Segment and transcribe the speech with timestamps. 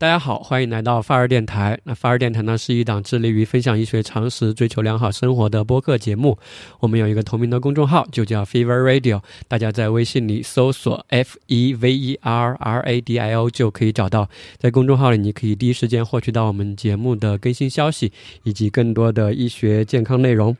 [0.00, 1.76] 大家好，欢迎来到发儿电台。
[1.82, 6.38] 那发儿电台呢是一档致力于分享医学常识、追求良好生活的播客节目。
[6.78, 9.20] 我们有一个同名的公众号，就叫 Fever Radio。
[9.48, 14.28] 大家在微信里搜索 F E V E R R A D I O 就可以找到。
[14.56, 18.12] 在公众号里，你可以第一时间获取到我们节目的更新消息，
[18.44, 20.56] 以及更多的医学健康内容。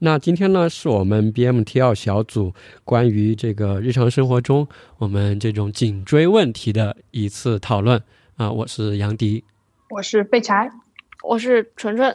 [0.00, 2.52] 那今天呢，是我们 BMTL 小组
[2.84, 8.02] 关于这个日常生活中我们这种颈椎问题的一次讨论。
[8.36, 9.44] 啊，我是杨迪，
[9.90, 10.70] 我是贝柴，
[11.22, 12.14] 我是纯纯。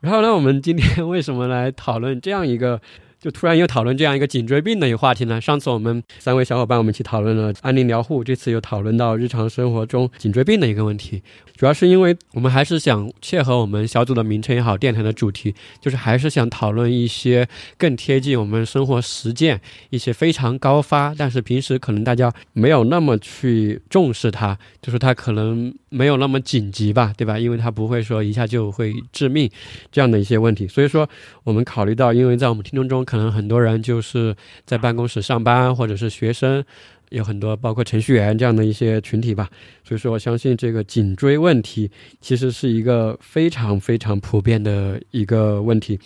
[0.00, 2.80] 然后呢，我们今天为什么来讨论这样一个？
[3.20, 5.38] 就突然又讨论这样一个颈椎病的一个话题呢？
[5.38, 11.22] 上次我们三位小伙伴我们一起讨论了安宁疗护，这次又讨论到日常生活中颈椎病的一个问题。
[11.54, 27.38] 主要是因为我们还是想切合我们小组的名称也好，电台的主题，就是还是想讨论一些更贴近我们生活实践、一些非常高发，但是平时可能大家没有那么去重视它，就是它可能没有那么紧急吧，对吧？
[27.38, 29.50] 因为它不会说一下就会致命
[29.92, 30.66] 这样的一些问题。
[30.66, 31.06] 所以说，
[31.44, 33.04] 我们考虑到，因为在我们听众中。
[33.10, 36.64] 可能很多人就是在办公室上班，或者是学生，
[37.08, 39.50] 有很多包括程序员这样的一些群体吧。
[39.82, 45.98] 所以说，我相信这个颈椎问题其实是一个非常非常普遍的一个问题。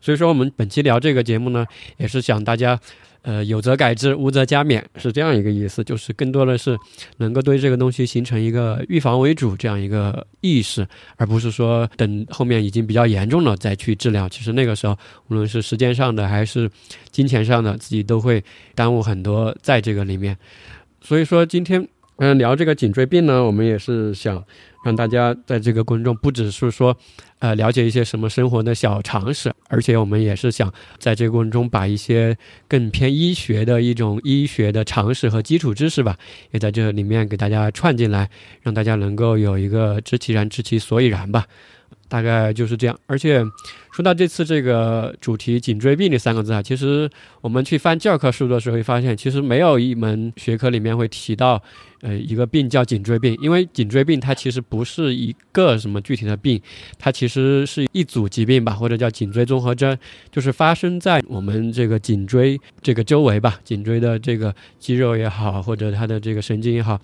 [0.00, 2.78] 所以说，我们本期聊这个节目呢，也是想大家。
[3.22, 6.76] 呃，有则改之，无则加勉，是这样一个意思，就是更多的是
[7.18, 14.28] 能够对这个东西形成一个预防为主这样一个意识，而不是说等后面已经比较严重了再去治疗。
[14.28, 16.68] 其实那个时候，无论是时间上的还是
[17.10, 18.42] 金钱上的，自己都会
[18.74, 20.36] 耽误很多在这个里面。
[21.00, 24.44] 所以说，今天嗯聊这个颈椎病呢，我们也是想。
[24.84, 26.96] 让大家在这个过程中，不只是说，
[27.38, 32.36] 呃，了解一些什么生活的小常识，而且我们也是想在这个过程中，把一些
[32.68, 36.16] 更偏医学的一种医学的常识和基础知识吧，
[36.50, 38.28] 也在这里面给大家串进来，
[38.60, 41.46] 让大家能够有一个知其然，知其所以然吧。
[42.08, 42.98] 大概就是这样。
[43.06, 43.42] 而且
[43.92, 47.08] 说到这次这个主题“颈椎病”这三个字啊，其实
[47.42, 51.62] 我们去翻教科书的时候会发现，其实没有一门学科里面会提到。
[52.04, 56.60] 呃，一个病叫颈椎病，因为颈椎病它其实不是一个什么具体的病，
[56.98, 59.96] 它其实是一组疾病吧，或者叫颈椎综合征，
[60.32, 67.00] 就是发生在我们这个颈椎这个周围吧，颈椎的这个肌肉也好，或者它的这个神经也好，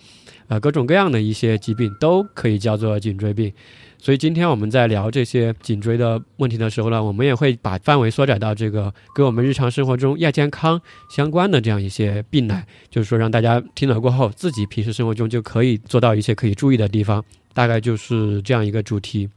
[0.48, 3.52] 呃，各种各样的一些疾病都可以叫做颈椎病。
[4.00, 19.28] 所以今天我们在聊这些颈椎的问题的时候呢，我们也会把范围缩窄到这个跟我们日常生活中亚健康相关的这样一些病来，就是说让大家听了过后，自己平时生活中就可以做到一些可以注意的地方，大概就是这样一个主题。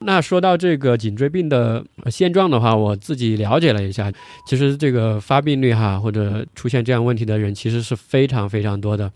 [0.00, 4.12] 那说到这个颈椎病的现状的话，我自己了解了一下，
[4.46, 9.10] 其实这个发病率哈，或者出现这样问题的人，其实是非常非常多的。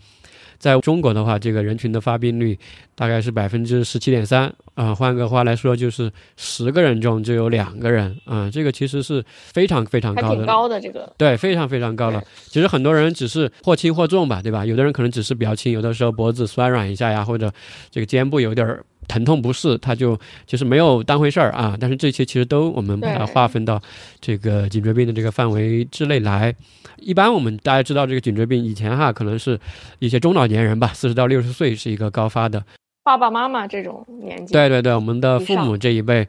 [0.59, 2.59] 在中国的话，这个人群的发病率
[2.93, 4.93] 大概是百分之十七点三啊。
[4.93, 8.49] 换个话来说，就是十个人中就有两个人啊。
[8.51, 12.21] 这个其实是非常非常高的，高的这个对，非常非常高了。
[12.49, 14.65] 其实很多人只是或轻或重吧，对吧？
[14.65, 17.49] 有的人可能只是比较轻，有的时候脖子酸软一下呀，或者
[17.89, 18.77] 这个肩部有点
[19.09, 21.75] 疼痛不适，他就就是没有当回事儿啊。
[21.77, 23.81] 但是这些其实都我们把它划分到
[24.21, 26.55] 这个颈椎病的这个范围之内来。
[26.97, 29.59] 一般我们大家知道这个颈椎病，以前哈可能是
[29.99, 32.63] 一些中老年人吧，四十到六十岁是一个高发的，
[33.03, 34.53] 爸爸妈妈这种年纪。
[34.53, 36.27] 对对对，我们的父母这一辈，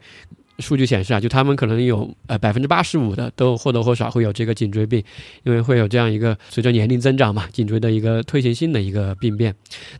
[0.61, 5.03] 数据显示啊，就他们可能有呃百分之八十五的都或多或少会有这个颈椎病，
[5.43, 9.53] 因为会有这样一个随着年龄增长嘛，颈椎的一个退行性的一个病变。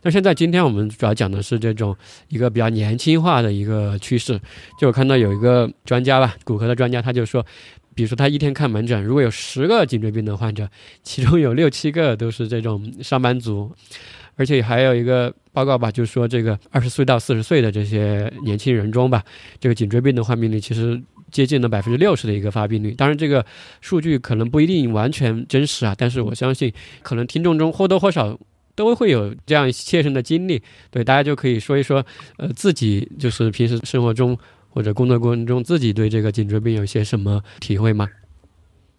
[0.04, 1.96] 那现在今天我们主要讲的是这种
[2.30, 4.40] 一个比较年轻化的一个趋势，
[4.80, 7.46] 就我看到有一个专家吧，骨科的专家他就说。
[7.94, 10.66] 比如说，他一天看门诊，如果有十个颈椎病的患者，
[11.04, 13.70] 其中有六七个都是这种上班族，
[14.42, 19.24] 而且还有一个报告吧，就是说这个二十岁到四十岁的这些年轻人中吧，
[19.60, 22.96] 这个颈椎病的患病率其实接近了百分之六十的一个发病率。
[22.96, 23.46] 当然，这个
[23.82, 28.36] 数据可能不一定完全真实啊，但是我相信，可能听众中或多或少
[28.74, 30.60] 都会有这样切身的经历。
[30.90, 32.04] 对，大家就可以说一说，
[32.38, 34.36] 呃，自己就是平时生活中。
[34.74, 38.08] 或者工作过程中自己对这个颈椎病有些什么体会吗？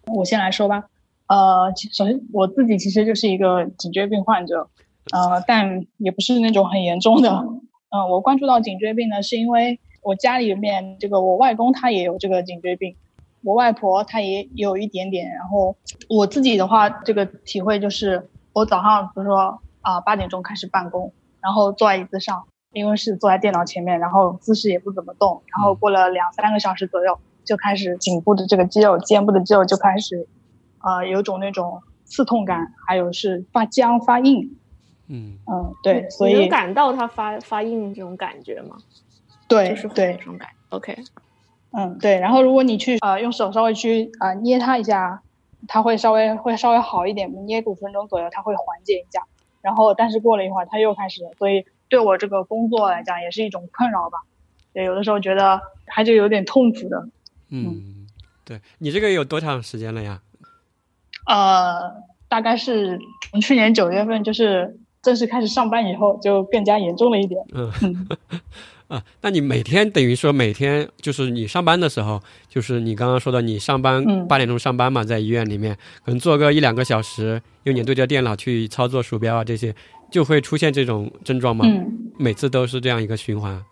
[0.05, 0.83] 我先来说吧。
[1.25, 4.69] 呃，首先我自己其实就是一个颈椎病患者，
[5.11, 7.29] 呃，但也不是那种很严重的。
[7.29, 12.95] 嗯，我关注到颈椎病呢，是因为我家里面这个我外公他也有这个颈椎病，
[13.43, 15.29] 我外婆她也有一点点。
[15.31, 15.75] 然后
[16.09, 22.43] 我自己的话，这个体会就是，我早上比如说啊八点钟开始办公，然后坐在椅子上。
[22.75, 30.27] 因为是坐在电脑前面，然后姿势也不怎么动，然后过了两三个小时左右，就开始颈部的这个肌肉、肩部的肌肉就开始，
[30.81, 34.57] 呃，有种那种刺痛感，还有是发僵、发硬，
[35.07, 38.77] 嗯嗯，对，所以能感到它发发硬这种感觉吗？
[39.47, 40.55] 对就是对这，种感觉。
[40.69, 40.97] OK，
[41.71, 42.19] 嗯，对。
[42.19, 45.21] 然后如果你去呃用手稍微去呃捏它一下，
[45.67, 49.23] 它会稍微会稍微好一点，捏五分钟左右，它会缓解一下。
[49.61, 54.19] 然后但是过了一会儿，它又开始了，所以对我这个工作来讲也是一种困扰吧。
[54.73, 57.07] 对，有的时候觉得还是有点痛苦的。
[57.49, 58.07] 嗯，
[58.43, 60.21] 对你这个有多长时间了呀？
[61.27, 62.99] 呃，大概是
[63.31, 67.39] 从去年九月份，就是正式开始上班以后，就更加严重了一点。
[67.53, 68.07] 嗯嗯
[68.87, 79.73] 啊，那你每天等于说每天就是你上班的时候，就是你刚刚说的，你上班嗯八点钟上班嘛，在医院里面，可能做个一两个小时，因为你对着电脑去操作鼠标啊这些，
[80.11, 81.65] 就会出现这种症状吗？
[81.67, 83.63] 嗯，每次都是这样一个循环。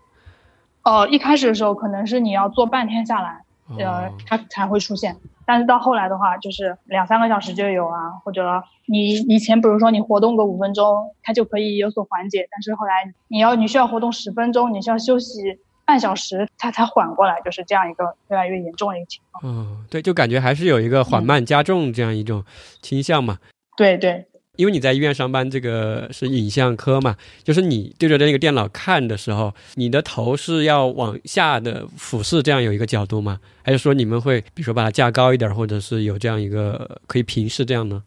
[0.84, 3.42] 呃，一开始的时候可能是你要做半天下来，
[3.78, 5.16] 呃哦，，它才会出现。
[5.46, 12.48] 但是到后来的话，就是两三个小时就有啊，或者你以前比如说你活动个五分钟，它就可以有所缓解。
[12.50, 12.94] 但是后来
[13.28, 19.44] 你要你需要活动十分钟，你需要休息半小时，它才缓过来，就是这样一个越来越严重的一个情况。
[19.44, 22.46] 嗯，对，就感觉还是有一个缓慢加重这样一种
[22.82, 23.40] 倾向嘛。
[23.76, 24.26] 对对，
[24.62, 33.40] 因为你在医院上班，这个是影像科嘛，就是你对着那个电脑看的时候，你的头是要往下的俯视，这样有一个角度吗？
[33.64, 38.04] 还是说你们会比如说把它架高一点，或者是有这样一个可以平视这样呢？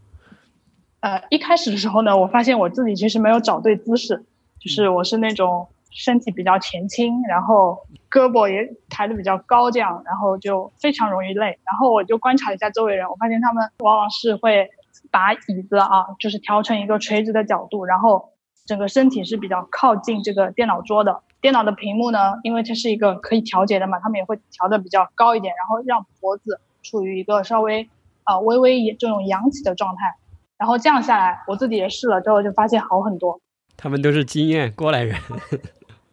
[1.00, 4.24] 呃，一开始的时候呢，我发现我自己其实没有找对姿势，
[4.60, 7.76] 就是我是那种身体比较前倾，然后
[8.08, 11.46] 胳膊也抬得比较高，这样，然后就非常容易累。
[11.46, 14.70] 然后我就观察一下周围人，我发现他们往往是会
[15.14, 18.30] 把椅子啊，就是调成一个垂直的角度，然后
[18.66, 21.22] 整个身体是比较靠近这个电脑桌的。
[21.40, 27.88] 电脑的屏幕呢，因为它是一个可以调节的嘛，他们也会调的比较高一点，然后让脖子处于一个稍微
[28.24, 30.16] 啊、微微也这种扬起的状态。
[30.58, 33.40] 然后这样下来，我自己也试了之后就发现好很多。
[33.76, 35.14] 他们都是经验过来人。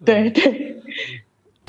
[0.06, 0.71] 对对，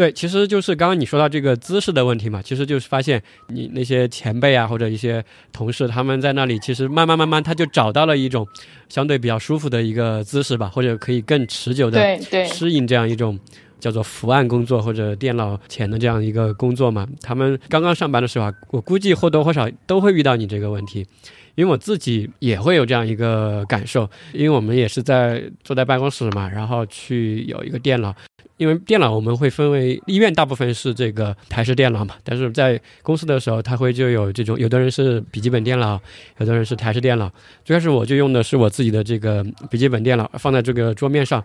[0.02, 8.44] 对，其实就是刚刚你说到这个姿势的问题嘛，其实就是发现你那些前辈啊，或者一些同事，他们在那里其实慢慢慢慢他就找到了一种
[8.88, 12.18] 相对比较舒服的一个姿势吧，或者可以更持久的
[12.48, 13.38] 适应这样一种
[13.78, 17.06] 叫做伏案工作或者电脑前的这样一个工作嘛。
[17.20, 21.06] 他们刚刚上班的时候啊，我估计或多或少都会遇到你这个问题。
[21.54, 28.14] 因为我自己也会有这样一个感受，因为我们也是在坐在办公室嘛，然后去有一个电脑，
[28.62, 36.00] 因为电脑我们会分为医院大部分是这个台式电脑嘛，但是在公司的时候，它会就有这种，有的人是笔记本电脑，
[36.38, 37.28] 有的人是台式电脑。
[37.64, 41.42] 最开始我就用的是我自己的这个笔记本电脑，放在这个桌面上，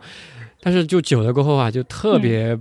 [0.61, 2.55] 但是就久了过后啊，就特别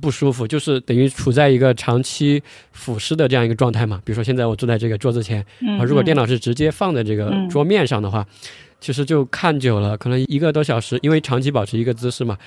[0.00, 4.00] 不舒服，就是等于处在一个长期腐蚀的这样一个状态嘛。
[4.04, 8.26] 比如说现在我坐在这个桌子前，嗯啊，如果电脑脑是直接放在这个嗯桌面上的话，
[8.80, 12.38] 其实就看久了，可能一个多小时，因为长期保持一个姿势嘛，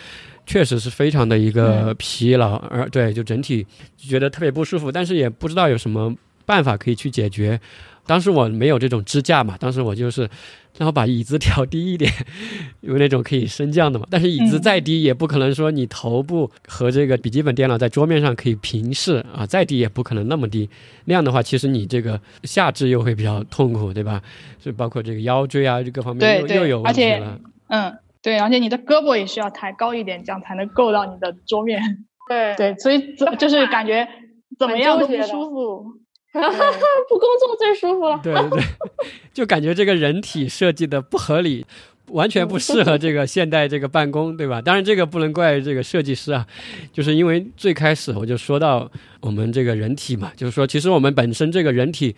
[0.45, 3.65] 确实是非常的一个疲劳，而对，就整体
[3.97, 7.59] 就觉得特别不舒服，但是也不知道有什么办法可以去解决。
[8.05, 10.27] 当时我没有这种支架嘛，当时我就是
[10.77, 12.11] 然后把椅子调低一点，
[12.81, 14.07] 有那种可以升降的嘛。
[14.09, 20.69] 但是椅子嗯再低，也不可能说你头部和这个笔记本电脑在桌面上可以平视啊，再低也不可能那么低。
[21.05, 24.21] 那样的话，其实你这个下肢又会比较痛苦，对吧？
[24.59, 27.39] 就包括这个腰椎啊，这各方面又又有问而且题了。
[27.67, 31.81] 嗯对，而且你的胳膊也需要抬高一点，这样才能够到你的桌面。
[32.29, 34.07] 对对，所以怎就是感觉
[34.59, 35.85] 怎么样都不舒服。
[37.09, 38.19] 不工作最舒服 了。
[38.23, 38.63] 对对对，
[39.33, 41.65] 就感觉这个人体设计的不合理，
[42.07, 44.61] 完全不适合这个现代这个办公，对吧？
[44.61, 46.45] 当然这个不能怪这个设计师啊，
[46.93, 52.15] 就是因为最开始我就说到我们这个人体嘛，就是说其实我们本身这个人体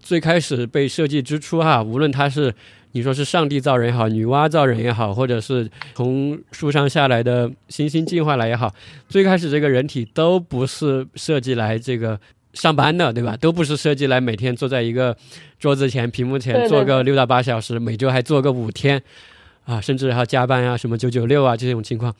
[0.00, 2.52] 最开始被设计之初哈，无论它是
[2.92, 8.74] 你说是上帝造人也好，女娲造人也好，或者是从树上下来的行星进化来也好，
[9.08, 12.18] 最开始这个人体都不是设计来这个
[12.54, 13.36] 上班的，对吧？
[13.36, 15.16] 都不是设计来每天坐在一个
[15.58, 19.02] 桌子前、屏幕前对对做个六到八小时，每周还坐个五天，
[19.64, 22.14] 啊，甚至还要加班啊，什么九九六啊这种情况。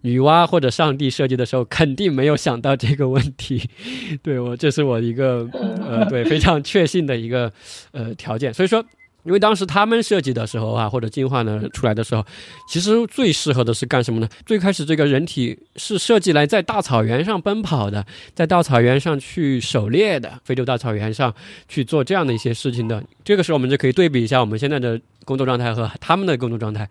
[0.00, 3.68] 女娲或者上帝设计的时候，肯定没有想到这个问题。
[4.22, 7.52] 对我，这是我一个呃，对非常确信的一个
[7.90, 8.52] 呃条件。
[8.54, 8.82] 所以说，
[9.24, 12.24] 因为当时他们设计的时候啊，或者进化呢出来的时候，
[12.68, 14.28] 其实最适合的是干什么呢？
[14.44, 21.32] 最开始这个人体是设计来在大草原上奔跑的，在大草原上去狩猎的，非洲大草原上
[21.68, 23.02] 去做这样的一些事情的。
[23.24, 26.88] 这个时候，我们就可以对比一下我们现在的工作状态和他们的工作状态。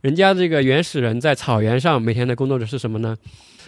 [0.00, 3.16] 人家这个原始人在草原上每天的工作的是什么呢？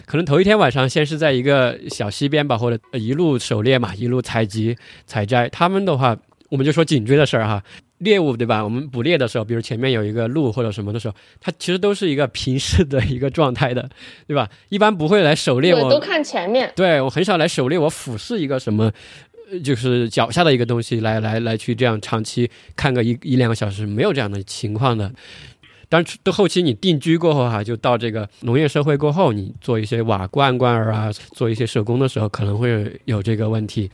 [0.05, 5.47] 可能头一天晚上先是在一个小溪边吧，或者一路狩猎嘛，一路采集采摘。
[5.49, 6.15] 他们的话，
[6.49, 7.63] 我们就说颈椎的事儿哈，
[7.99, 8.63] 猎物对吧？
[8.63, 13.89] 我们捕猎的时候，比如前面有一个鹿或者什么的时候，它其实都是一个平视的一个状态的，
[14.27, 14.49] 对吧？
[14.69, 16.71] 一般不会来狩猎对，我都看前面。
[16.75, 18.91] 对我很少来狩猎，我俯视一个什么，
[19.51, 25.11] 呃就是脚下的一个东西来来来去这样长期看个一一两个小时，没有这样的情况的。
[25.87, 33.89] 当然，到后期你定居过后哈、就到这个农业社会过后，你做一些瓦罐罐儿啊，做一些手工的时候，可能会有这个问题。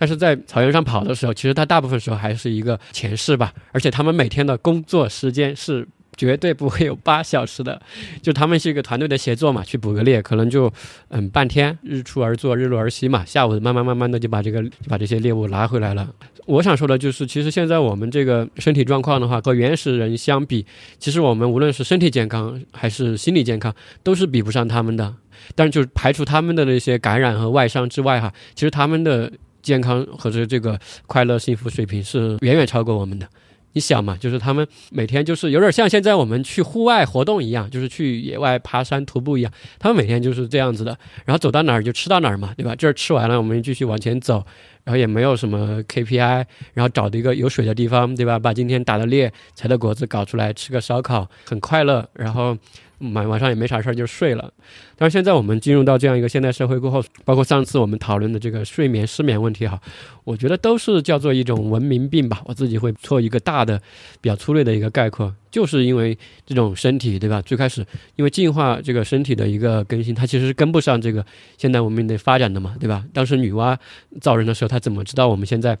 [0.00, 7.80] 但是在草原上跑的时候，其实它大部分时候还是一个前视吧，而且他们每天的工作时间是绝对不会有八小时的，
[8.22, 10.72] 就他们是一个团队的协作嘛，去捕个猎，可能就
[11.08, 16.08] 嗯半天，日出而作，日落而息嘛，下午慢慢慢慢的就把这个就把这些猎物拿回来了。
[16.46, 20.64] 我想说的就是，其实现在我们这个身体状况的话，和原始人相比，
[20.98, 25.14] 其实我们无论是身体健康还是心理健康，都是比不上他们的。
[25.54, 29.30] 但是就排除他们的那些感染和外伤之外哈，其实他们的
[29.62, 33.26] 健康和这这个快乐幸福水平是远远超过我们的。
[33.72, 42.74] 你想嘛，就是他们每天就是有点像现在我们去户外活动一样，就是去野外爬山徒步一样，他们每天就是这样子的，然后走到哪儿就吃到哪儿嘛，对吧？
[42.74, 44.44] 这儿吃完了，我们继续往前走，
[44.82, 48.40] 然后也没有什么 KPI，然后找的一个有水的地方，对吧？
[48.40, 52.58] 把今天打的猎、采的果子搞出来，吃个烧烤，很快乐，然后
[53.00, 54.52] 晚晚上也没啥事儿就睡了。
[54.96, 59.80] 但是现在我们进入到这样一个现代社会过后，包括上次我们讨论的这个睡眠失眠问题哈，
[60.24, 62.42] 我觉得都是叫做一种文明病吧。
[62.44, 63.80] 我自己会做一个大的、
[64.20, 67.40] 比较粗略的一个概括，就是因为这种身体，对吧？
[67.42, 67.84] 最开始
[68.16, 71.24] 因为进化这个身体的一个更新，它其实是跟不上这个
[71.56, 73.04] 现代文明的发展的嘛，对吧？
[73.12, 73.76] 当时女娲
[74.20, 75.78] 造人的时候，她怎么知道我们现在？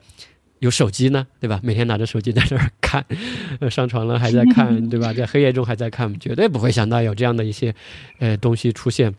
[0.60, 1.60] 有手机呢，对吧？
[1.62, 3.04] 每天拿着手机在那儿看，
[3.60, 5.12] 呃，上床了还在看， 对吧？
[5.12, 7.74] 在黑夜中还在看，绝对不会想到有这样的一些，
[8.18, 9.14] 呃，东西出现。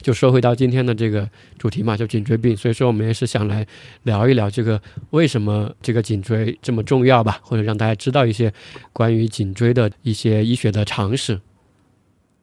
[0.00, 1.28] 就说回到今天的这个
[1.58, 2.56] 主题嘛，就颈椎病。
[2.56, 3.66] 所以说，我们也是想来
[4.04, 8.52] 聊一聊这个为什么这个颈椎这么重要吧，或者让大家知道一些
[8.92, 11.40] 关于颈椎的一些医学的常识。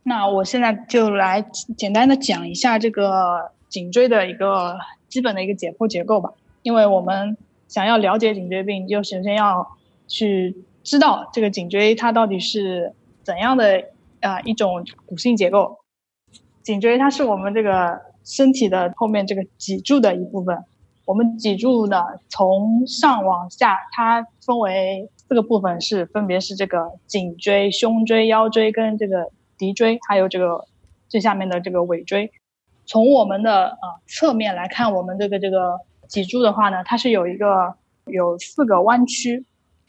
[0.03, 1.41] 那我现在就来
[1.77, 6.29] 简单的讲一下这个颈椎的一个基本的一个解剖结构吧，
[6.63, 7.37] 因为我们
[7.69, 9.65] 想要了解颈椎病，就首先要
[10.07, 13.79] 去知道这个颈椎它到底是怎样的
[14.19, 15.77] 啊、呃一种骨性结构。
[16.63, 20.65] 颈椎它是我们这个身体的后面这个脊柱的一部分。
[21.05, 30.65] 我们脊柱呢，从上往下，它分为四个部分，是分别是这个颈椎、胸椎、腰椎跟这个骶椎，还有这个
[31.07, 32.31] 最下面的这个尾椎。
[32.85, 37.75] 从我们的呃侧面来看，我们这个这个脊柱的话呢，它是有一个
[38.05, 39.45] 有四个弯曲，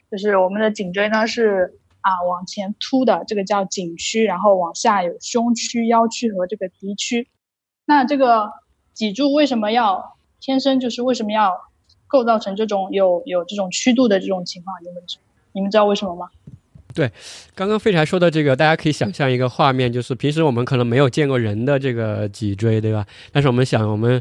[0.08, 7.26] 就是我们的颈椎呢是啊往前凸的，这个叫颈区，然后往下有胸区、腰区和这个骶区。
[7.86, 8.52] 那这个
[8.94, 11.58] 脊柱为什么要天生就是为什么要
[12.06, 14.76] 构造成这种有有这种曲度的这种情况？
[14.82, 15.18] 你们知
[15.52, 16.28] 你们知道为什么吗？
[16.92, 17.10] 对
[17.54, 23.06] 刚刚废柴说的这个，大家可以想象一个画面，就是平时我们可能没有见过人的这个脊椎，对吧？
[23.32, 24.20] 但是我们想，我们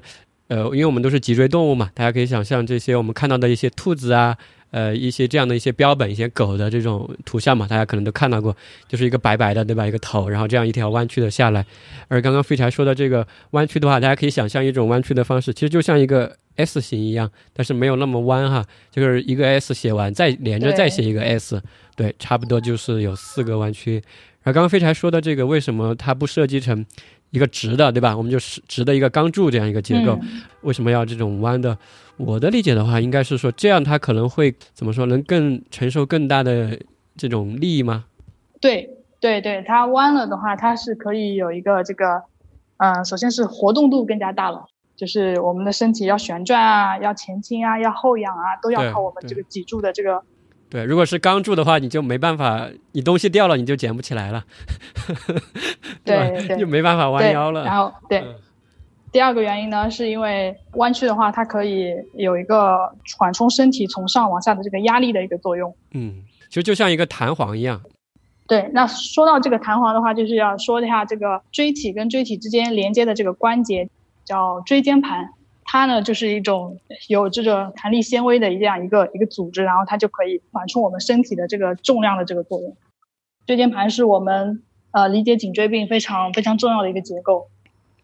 [0.49, 4.35] 呃，因为我们都是脊椎动物嘛，大家可以想象这些我们看到的一些兔子啊，
[4.71, 8.55] 呃，一些这样的一些标本，一些狗的这种图像嘛，大家可能都看到过，
[8.87, 9.87] 就是一个白白的，对吧？
[9.87, 11.65] 一个头，然后这样一条弯曲的下来。
[12.07, 21.61] 而刚刚废柴说的这个弯曲的话，大家可以想象一种弯曲的方式，其实就像一个 S 型一样，但是没有那么弯哈，就是一个 S 写完再连着再写一个 S，
[21.95, 24.01] 对，差不多就是有四个弯曲。
[24.41, 26.85] 然后刚刚废柴说的这个，为什么它不设计成
[27.31, 28.15] 一个直的，对吧？
[28.15, 31.77] 我们就是直的一个钢柱这样一个结构，嗯为什么要这种弯的？
[32.17, 36.77] 我的理解的话，应该是说这样它可能会怎么说，能更承受更大的
[37.15, 38.05] 这种力吗？
[38.59, 42.23] 对对对，它弯了的话，它是可以有一个这个，
[42.77, 44.65] 呃，首先是活动度更加大了，
[44.97, 50.23] 就是我们的身体要旋转啊，要前倾啊，要后仰啊，都要靠我们这个脊柱的这个。
[50.69, 54.39] 对，如果是钢柱的话，你就没办法，你东西掉了你就捡不起来了，
[55.25, 55.25] 吧
[56.05, 57.63] 对对就没办法弯，腰了。
[57.63, 58.35] 然后对，嗯
[59.11, 62.77] 第二个原因呢，是因为弯曲的话，它可以有一个
[63.17, 65.75] 缓冲身体从上往下的这个压力的一个作用。
[65.95, 67.81] 嗯，其实就像一个弹簧一样。
[68.47, 73.89] 对，那说到这个弹簧的话，就是要说一下这个椎体跟椎体之间连接的这个关节，
[74.23, 75.27] 叫椎间盘。
[75.71, 82.75] 它呢就是一种有这种弹力纤维的这样一个一个组织，然后它就可以缓冲我们身体的这个重量的这个作用。
[83.45, 87.49] 椎间盘是我们呃理解颈椎病非常非常重要的一个结构。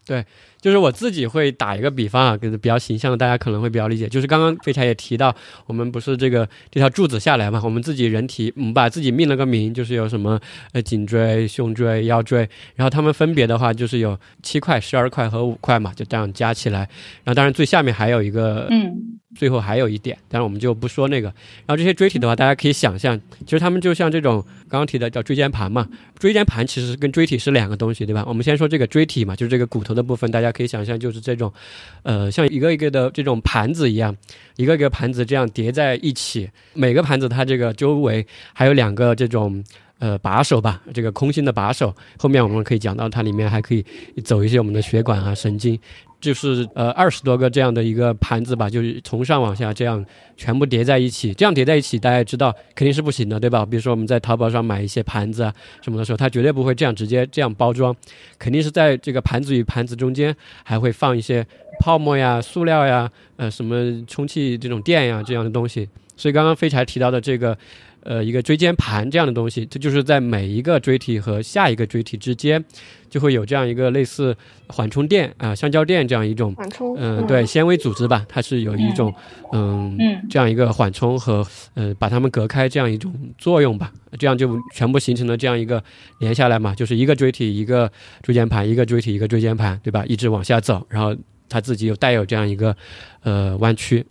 [0.06, 0.26] 对
[0.60, 4.08] 就是我自己会打一个比方啊，就是比较形象的，大家可能会比较理解。
[4.08, 5.34] 就是刚刚飞柴也提到，
[5.66, 10.40] 我们不是这个这条柱子下来嘛，我们自己人体，我们把自己命了个名，就是有什么
[10.72, 16.80] 呃颈椎、胸椎、腰椎，然后它们分别的话就是有七块、十二块和五块嘛，就这样加起来。
[17.22, 18.92] 然后当然最下面还有一个，嗯
[19.36, 21.28] 最后还有一点，但是我们就不说那个。
[21.28, 25.86] 然后这些椎体的话，大家可以想象，其实它们就像这种刚刚提的叫椎间盘嘛，
[26.18, 28.24] 椎间盘其实跟椎体是两个东西，对吧？
[28.26, 31.52] 我们先说这个椎体嘛，就是这个骨头的部分，大家可以想象就是这种，
[32.02, 34.16] 呃，像一个一个的这种盘子一样，
[34.56, 39.62] 一个一个盘子这样叠在一起，每个盘子它这个周围还有两个这种。
[39.98, 43.82] 呃，把手吧，这个空心的把手，后面我们可以讲到它里面还可以
[44.22, 45.78] 走一些我们的血管啊、神经，
[46.20, 50.04] 就是呃二十多个这样的一个盘子吧，就是从上往下这样
[50.36, 53.64] 全部叠在一起，这样叠在一起，大家知道肯定是不行的，对吧？
[53.64, 57.94] 比如说我们在淘宝上买一些盘子啊什么的时候，它绝对不会这样直接这样包装，
[58.38, 61.46] 肯定是在这个盘子与盘子中间还会放一些
[61.80, 65.88] 泡沫呀、塑料呀、呃什么充气这种垫呀这样的东西。
[66.16, 67.56] 所以刚刚飞柴提到的这个。
[68.08, 72.64] 呃，一个椎间盘这样的东西，这就是在每一个椎体和下一个椎体之间，
[73.10, 74.36] 就会有这样一个类似
[74.68, 79.12] 缓冲垫啊、橡胶垫这样一种，缓冲，嗯、对，纤维组织吧，它是有一种
[79.52, 81.44] 嗯嗯这样一个缓冲和
[81.74, 85.82] 呃把它们隔开这样一种作用吧，这样就全部形成了这样一个
[86.20, 87.90] 连下来嘛，就是一个椎体一个
[88.22, 90.04] 椎间盘，一个椎体一个椎间盘，对吧？
[90.06, 91.12] 一直往下走，然后
[91.48, 92.76] 它自己有带有这样一个
[93.24, 94.06] 呃弯曲，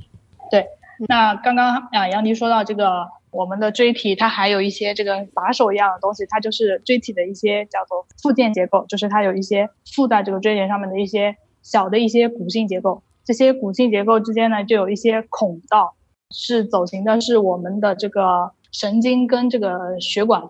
[1.08, 13.04] 那刚刚啊，杨迪说到这个，我们的椎体它还有一些这个把手一样的东西，它就是椎体的一些叫做附件结构，就是它有一些附在这个椎节上面的一些小的一些骨性结构。
[13.26, 15.96] 这些骨性结构之间呢，就有一些孔道，
[16.32, 20.44] 是走行的是我们的这个神经跟这个血管。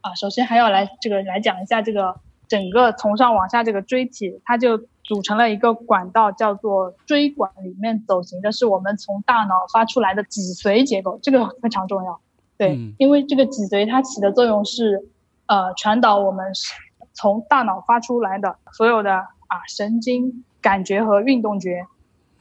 [0.00, 2.16] 啊，首先还要来这个来讲一下这个
[2.48, 12.20] 整个从上往下这个椎体，它就组成了一个管道，叫做椎管，里面走行的是我们从大脑发出来的脊髓结构，这个非常重要。
[12.58, 15.08] 对，嗯因为这个脊髓它起的作用是，
[15.46, 16.74] 呃，传导我们是
[17.12, 21.86] 从大脑发出来的所有的啊神经感觉和运动觉。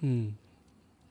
[0.01, 0.34] 嗯，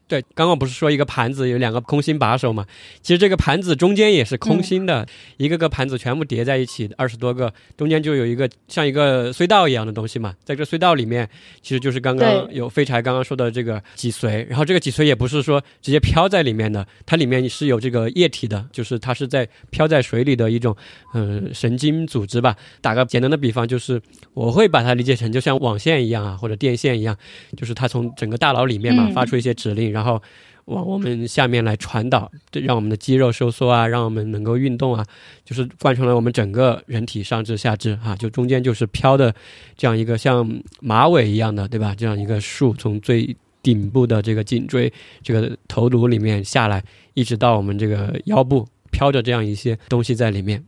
[0.07, 2.67] 对，刚刚不是说一个盘子有两个空心把手嘛？
[3.01, 5.07] 其实这个盘子中间也是空心的，
[5.39, 10.35] 一个个盘子全部叠在一起，二十多个，中间就有一个像一个隧道一样的东西嘛。
[10.45, 11.27] 在这隧道里面，
[11.63, 20.77] 其实就是刚刚有飞柴刚刚说的这个脊髓，然后这个脊髓也不是说直接飘在里面的，它里面是有这个液体的，就是它是在飘在水里的一种
[21.15, 22.55] 嗯、呃神经组织吧。
[22.83, 23.99] 打个简单的比方，就是
[24.35, 27.17] 我会把它理解成就像网线一样啊，或者电线一样，
[27.57, 30.21] 就是它从整个大脑里面嘛嗯发出一些指令，然后
[30.65, 35.07] 往我们下面来传导，对让我们的肌肉收缩啊，让我们能够运动啊，
[35.45, 39.35] 就是贯穿了我们整个人体上肢下肢啊，就中间就是飘的
[39.77, 40.47] 这样一个像
[40.81, 41.95] 马尾一样的，对吧？
[41.97, 46.83] 这样一个树从最顶部的这个颈椎这个头颅里面下来，
[47.15, 50.65] 一直到我们这个腰部飘着这样一些东西在里面。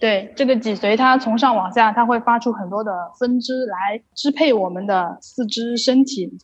[0.00, 6.38] 对，这个脊髓它从上往下，它会发出很多的分支来支配我们的四肢身体，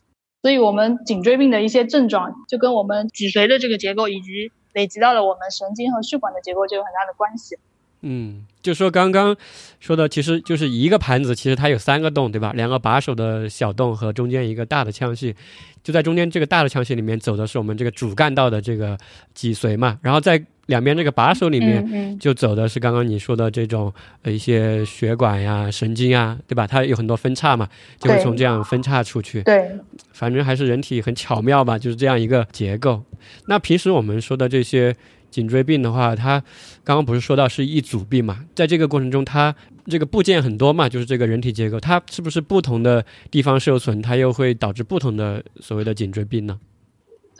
[0.45, 7.57] 所以我们颈椎病的一些症状就跟我们脊髓的这个结构以及累积到了我们神经和血管的结构就有很大的关系。
[8.01, 9.35] 嗯，就说刚刚
[9.79, 12.53] 说的，其实就是一个盘子，其实它有三个洞，对吧？
[12.53, 15.35] 两个把手的小洞和中间一个大的腔隙，
[15.83, 18.95] 就在中间这个大的腔隙里面走的是我们这个主干道的这个
[19.33, 22.19] 脊髓嘛，然后在两边这个把手里面。
[22.19, 26.67] 就走的是刚刚你说的这种呃一些血管呀、神经啊，对吧？
[26.67, 29.41] 它有很多分叉嘛，就会从这样分叉出去。
[29.41, 29.71] 对，
[30.15, 33.03] 反正还是人体很巧妙吧，就是这样一个结构。
[33.47, 34.95] 那平时我们说的这些
[35.29, 36.41] 颈椎病的话，它
[36.83, 39.53] 刚刚不是说到是一组病嘛，在这个过程中，它
[39.87, 46.57] 这个部件很多嘛，就是这个人体结构，它是不是不同的地方受损，它又会导致不同的所谓的颈椎病呢？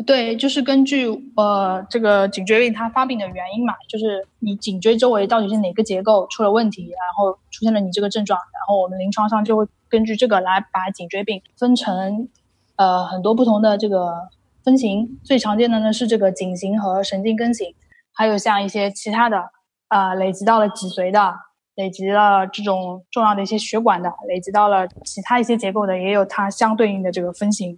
[0.05, 1.07] 对，就是根据
[1.37, 12.27] 呃这个颈椎病它发病的原因嘛，就是你颈椎周围到底是哪个结构出了问题，然后出现了你这个症状，然后我们临床上就会根据这个来把颈椎病分成
[12.75, 14.29] 呃很多不同的这个
[14.63, 17.73] 分型，最常见的呢是这个颈型和神经根型，
[18.13, 19.49] 还有像一些其他的
[19.87, 21.35] 啊、累积到了脊髓的。
[21.75, 27.77] 累积了这种重要的一些血管的，累积到了其他一些结构的，也有它相对应的这个分型。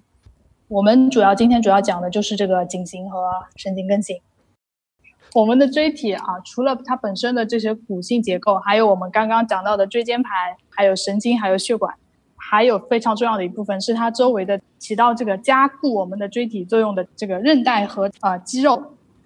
[0.68, 3.20] 我们主要今天主要讲的就是这个颈型和
[3.56, 4.22] 神经根型。
[5.34, 10.32] 我们的椎体啊，除了它本身的这些骨性结构，还有我们刚刚讲到的椎间盘，
[10.70, 11.96] 还有神经，还有血管，
[12.50, 18.82] 还有非常重要的一部分是它周围的起到这个加固我们的椎体作用的这个韧带和啊、呃肌肉。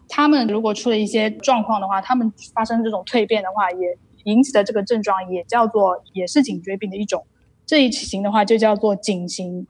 [0.10, 7.24] 它们如果出了一些状况的话，它们发生这种蜕变的话，也引起的这个症状也叫做也是颈椎病的一种。
[7.66, 9.68] 这一型的话就叫做颈型，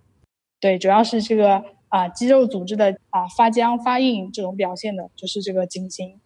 [0.60, 6.20] 对，主要是这个啊肌肉组织的啊发僵发硬这种表现的，就是这个颈型。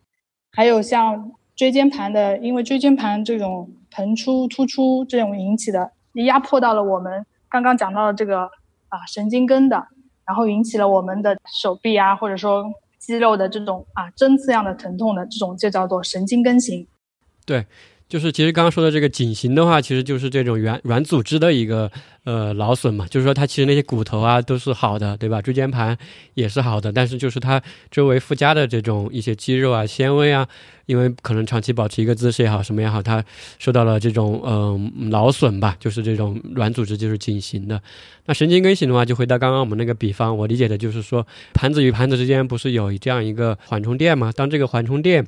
[0.51, 5.91] 还有像椎间盘的，因为椎间盘这种膨出突出这种引起的，
[6.23, 8.49] 压迫到了我们刚刚讲到的这个
[8.88, 9.88] 啊神经根的，
[10.25, 12.65] 然后引起了我们的手臂啊或者说
[12.97, 16.88] 肌肉的这种啊针刺样的疼痛的这种就叫做神经根型。
[17.45, 17.65] 对。
[18.07, 21.91] 就是其实刚刚说的这个颈型的话，其实就是这种软软组织的一个
[22.23, 23.07] 呃劳损嘛。
[23.09, 25.41] 就是说它其实那些骨头啊都是好的，对吧？
[25.41, 25.97] 椎间盘
[26.35, 30.47] 也是好的，但是就是它周围附加的这种一些肌肉啊、纤维啊，
[30.85, 33.23] 因为可能长期保持一个姿势也好，什么也好，它
[33.57, 35.75] 受到了这种嗯劳损吧。
[35.79, 37.81] 就是这种软组织就是颈型的。
[38.27, 44.31] 那神经根型的话，就回到刚刚我们那个比方，我理解的就是说盘子与盘子之间不是有这样一个缓冲垫吗？
[44.35, 45.25] 当这个缓冲垫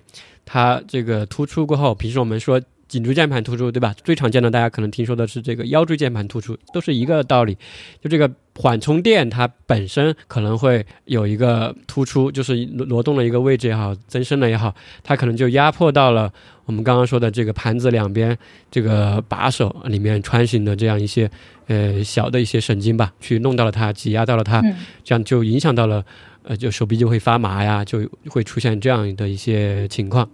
[0.50, 3.94] 它这个突出过后，平时我们说颈椎键盘突出，对吧？
[4.02, 7.58] 最常见的大家可能听说的是这个腰椎键盘突出，都是一个道理。
[8.02, 16.32] 就这个缓冲垫它本身可能会有一个突出，就是挪动了一个位置也好，增生了也好，它可能就压迫到了
[16.64, 18.38] 我们刚刚说的这个盘子两边
[18.72, 21.30] 这个把手里面穿行的这样一些
[21.68, 24.64] 呃小的一些神经吧，去弄到了它，挤压到了它，
[25.04, 26.06] 这样就影响到了。
[26.48, 30.30] 呃，就手臂就会发麻呀，就会出现这样的一些情况。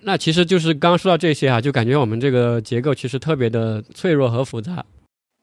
[0.00, 4.84] 那其实就是刚刚说到这些啊，就感觉我们这个结构其实特别的脆弱和复杂。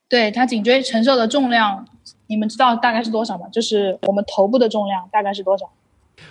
[0.10, 1.88] 对，它颈椎承受的重量，
[2.26, 3.48] 你们知道大概是多少吗？
[3.52, 5.70] 就是我们头部的重量大概是多少？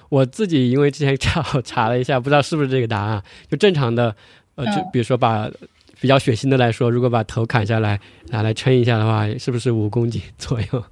[0.08, 3.22] 我自己因为之前 查查了一下，不知道是不是这个答案。
[3.48, 4.14] 就正常的，
[4.56, 5.48] 呃，就比如说把
[6.00, 10.84] 比较血腥的来说，如果把头砍下来拿来称一下的话，是不是五公斤左右？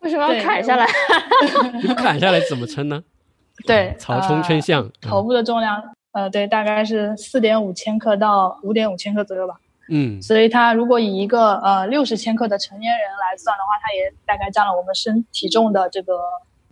[0.00, 0.86] 为什么要砍下来？
[1.82, 3.02] 你砍下来怎么称呢？
[3.66, 4.90] 对，曹冲称象。
[5.00, 5.82] 头部的重量，
[6.12, 9.54] 呃，对，大概是四点五千克到五点五千克左右吧。
[9.90, 16.14] 嗯，所以它如果以一个呃六十千克的成年人来算的话，它也大概占了我们身体重的这个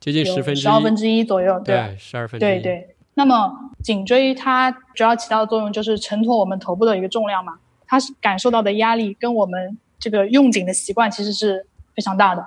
[0.01, 1.61] 接近十分十二分之一左右。
[1.61, 2.41] 对，十二分。
[2.41, 2.95] 对对。
[3.15, 12.47] 那么颈椎它主要起到的作用就是承托我们头部的一个重量嘛，它是感受到的压力跟我们这个用颈的习惯其实是非常大的。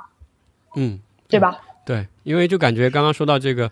[0.76, 1.60] 嗯，对吧？
[1.86, 3.72] 对，因为就感觉刚刚说到这个，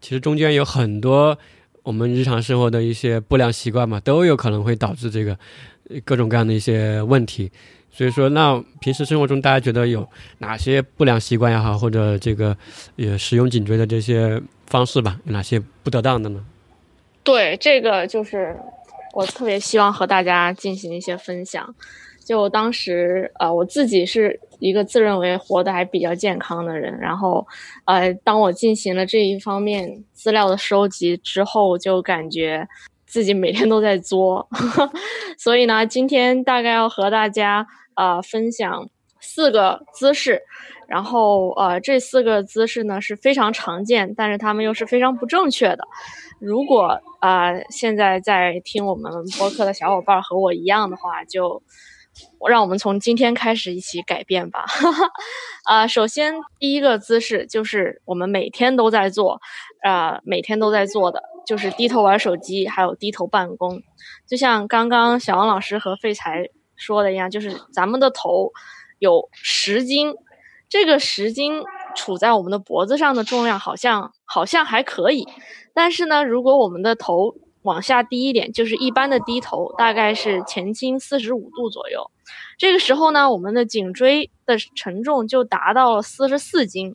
[0.00, 1.38] 其实中间有很多
[1.82, 5.38] 我们日常生活的一些不良习惯嘛，都有可能会导致这个
[6.04, 7.50] 各种各样的一些问题。
[7.92, 10.08] 所以说，那平时生活中大家觉得有
[10.38, 12.56] 哪些不良习惯也好，或者这个
[12.96, 16.44] 也使用颈椎的这些方式吧，有哪些不得当的呢？
[17.24, 18.56] 对，这个就是
[19.12, 21.74] 我特别希望和大家进行一些分享。
[22.30, 27.44] 就当时，呃，我自己是一个自认为活得还比较健康的人，然后，
[27.86, 32.68] 呃，当我进行了这一方面资料的收集之后，就感觉
[33.04, 34.48] 自己每天都在作，
[35.36, 37.66] 所以呢，今天大概要和大家
[37.96, 38.88] 呃分享
[39.18, 40.40] 四个姿势，
[40.86, 45.80] 然后呃这四个姿势呢是非常常见，但是他们又是非常不正确的。
[46.38, 51.60] 如果啊现在在听我们播客的小伙伴和我一样的话，就。
[52.48, 54.64] 让我们从今天开始一起改变吧。
[55.64, 59.40] 啊，首先第一个姿势就是我们每天都在做，
[59.82, 63.82] 呃，每天都在做的就是低头玩手机，还有低头办公。
[64.26, 68.52] 就像刚刚小王老师和废材说的一样，就是咱们的头
[68.98, 70.14] 有十斤，
[70.68, 71.62] 这个十斤
[71.94, 75.26] 处在我们的脖子上的重量好像好像还可以，
[75.74, 82.10] 但是呢，如果我们的头往下低一点，就是一般的低头，大概是前倾四十五度左右。
[82.58, 86.94] 这个时候呢，我们的颈椎的承重就达到了四十四斤。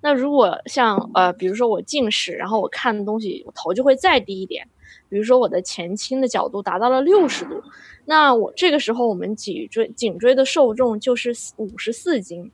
[0.00, 4.66] 那如果像呃，比如说我近视，然后我看的东西，我头就会再低一点。
[5.08, 7.62] 比如说我的前倾的角度达到了六十度，
[8.06, 12.50] 那我这个时候我们脊椎颈椎的受重就是五十四斤。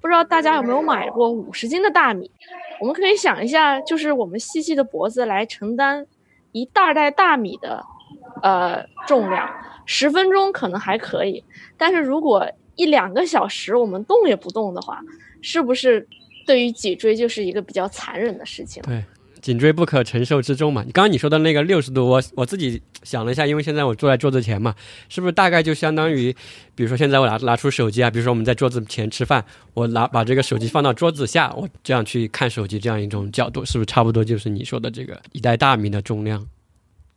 [0.00, 2.30] 不知道大家有没有买过五十斤的大米？
[2.80, 6.06] 我们可以想一下，就是我们细细的脖子来承担。
[6.52, 7.84] 一袋袋大米的，
[8.42, 9.48] 呃，重量，
[9.86, 11.42] 十分钟可能还可以，
[11.76, 12.46] 但是如果
[12.76, 15.00] 一两个小时我们动也不动的话，
[15.42, 16.06] 是不是
[16.46, 18.82] 对于脊椎就是一个比较残忍的事情？
[18.82, 19.02] 对。
[19.40, 20.82] 颈椎不可承受之重嘛？
[20.92, 24.74] 刚刚你说的那个六十度，我我自己想了一下，因为现在我坐在桌子前嘛，
[25.08, 26.30] 是不是大概就相当于，
[26.74, 29.42] 比如说现在我拿拿出手机啊，比如说我们在桌子前吃饭，
[29.72, 36.46] 我拿把这个手机放到桌子下，我这样去看手机，这样一种角度，是不是差不多就是你说的这个一袋大米的重量？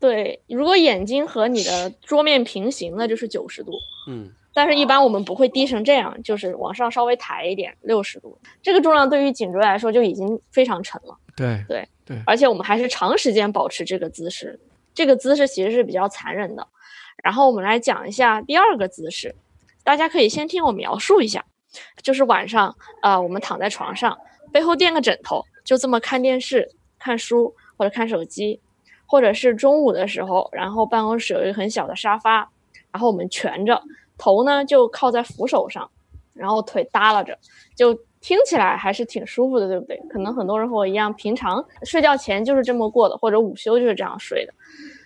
[0.04, 3.72] 对，如果眼睛和你的桌面平行，那就是九十度。
[4.10, 4.30] 嗯。
[4.54, 8.38] 但是，一般我们不会低成这样，就是往上稍微抬一点，六十度。
[8.62, 11.18] 这个重量对于颈椎来说就已经非常沉了。
[11.38, 14.60] 对对对，而且我们还是长时间保持这个姿势，
[14.94, 16.68] 这个姿势其实是比较残忍的。
[17.24, 19.34] 然后我们来讲一下第二个姿势，
[19.86, 21.46] 大家可以先听我描述一下，
[22.02, 24.20] 就是晚上啊，我们躺在床上，
[24.52, 28.60] 背后垫个枕头，就这么看电视、看书或者看手机，
[29.14, 32.50] 或者是中午的时候，然后办公室有一个很小的沙发，
[32.92, 33.80] 然后我们蜷着，
[34.18, 35.88] 头呢就靠在扶手上，
[36.34, 37.38] 然后腿耷拉着，
[37.76, 40.02] 就听起来还是挺舒服的，对不对？
[40.10, 44.54] 可能很多人和我一样，平常睡觉前就是这么过的，或者午休就是这样睡的。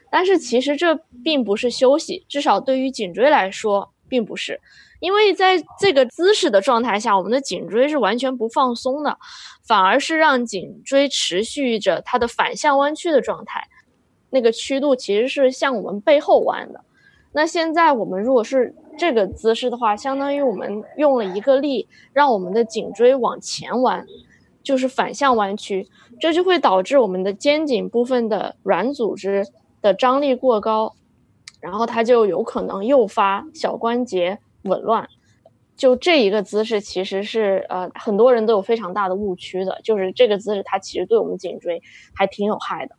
[0.09, 4.57] 但是其实这并不是休息，至少对于颈椎来说，并不是，
[5.01, 9.17] 因为在这个姿势的状态下，我们的颈椎是完全不放松的，
[9.67, 13.67] 反而是让颈椎持续着它的反向弯曲的状态，
[14.29, 16.81] 那个曲度其实是向我们背后弯的。
[17.31, 24.05] 那现在我们如果是这个姿势的话，相当于我们用了一个力，让我们的颈椎往前弯，
[24.63, 25.87] 就是反向弯曲，
[26.19, 29.45] 这就会导致我们的肩颈部分的软组织。
[29.79, 30.95] 的张力过高，
[31.61, 35.07] 然后它就有可能诱发小关节紊乱。
[35.77, 41.79] 就这一个姿势，其实是呃很多人都有非常大的误区的，就是这个姿势它其实对我们颈椎
[42.15, 42.95] 还挺有害的。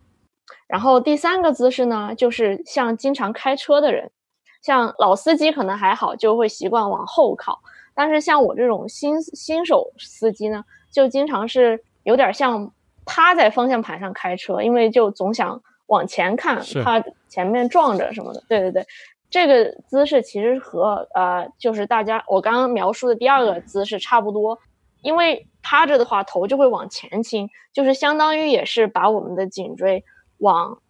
[0.68, 4.10] 然后第三个姿势呢，就是像经常开车的人，
[4.62, 7.58] 像老司机可能还好，就会习惯往后靠，
[7.94, 12.70] 但是像我这种新新手司机呢，就经常是有点像
[13.04, 15.60] 趴在方向盘上开车，因为就总想。
[15.88, 18.42] 往前看，怕前面撞着什么的。
[18.46, 18.86] 对对对，
[19.30, 24.58] 这个姿势其实和呃，就是大家我刚刚描述的第二个姿势差不多。
[25.00, 30.04] 因为趴着的话，头就会往前倾，就是相当于也是把我们的颈椎
[30.38, 30.80] 往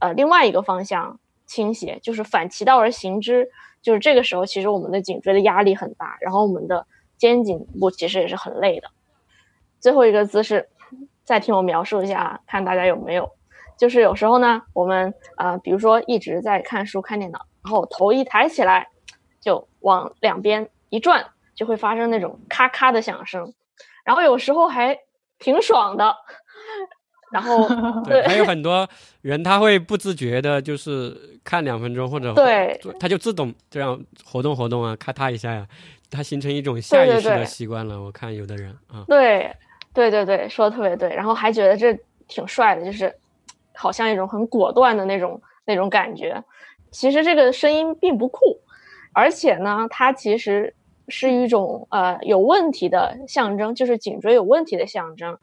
[0.00, 3.48] 呃另外一个方向倾斜，就是反其道而行之。
[3.82, 6.86] 就是这个时候，其实我们的颈椎的压力很大，然后我们的
[7.18, 8.88] 肩颈部其实也是很累的。
[9.80, 10.68] 最后一个姿势，
[11.24, 13.30] 再听我描述一下啊，看大家有没有。
[13.76, 18.86] 就是有时候呢，我们呃，比如说一直在看书、看电脑，然后头一抬起来，
[19.40, 23.52] 就往两边一转，就会发生那种咔咔的响声，
[24.04, 24.96] 然后有时候还
[25.40, 26.14] 挺爽的。
[27.32, 27.66] 然后
[28.04, 28.88] 对，还有很多
[29.22, 35.66] 人他会不自觉的，就是看两分钟或者对，他就自动这样活动活动啊，咔嗒一下呀，
[36.10, 38.00] 他形成一种下意识的习惯了。
[38.00, 39.50] 我看有的人啊，对
[39.92, 43.12] 对对对，说的特别对，然后还觉得这挺帅的，就是。
[43.74, 46.44] 好像一种很果断的那种那种感觉，
[46.90, 48.60] 其实这个声音并不酷，
[49.14, 50.74] 而且呢，它其实
[51.08, 55.38] 是一种呃有问题的象征，就是颈椎有问题的象征。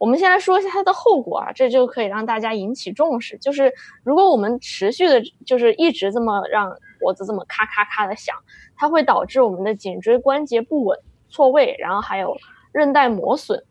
[0.00, 3.36] 我们先来说一下它的后果啊，这就可以让大家引起重视。
[3.36, 3.70] 就是
[4.02, 8.34] 如果我们持续的，就是一直这么让脖子这么咔咔咔的响，
[8.76, 12.34] 它会导致我们的颈椎关节不稳、错位，然后还有
[12.72, 13.62] 韧带磨损。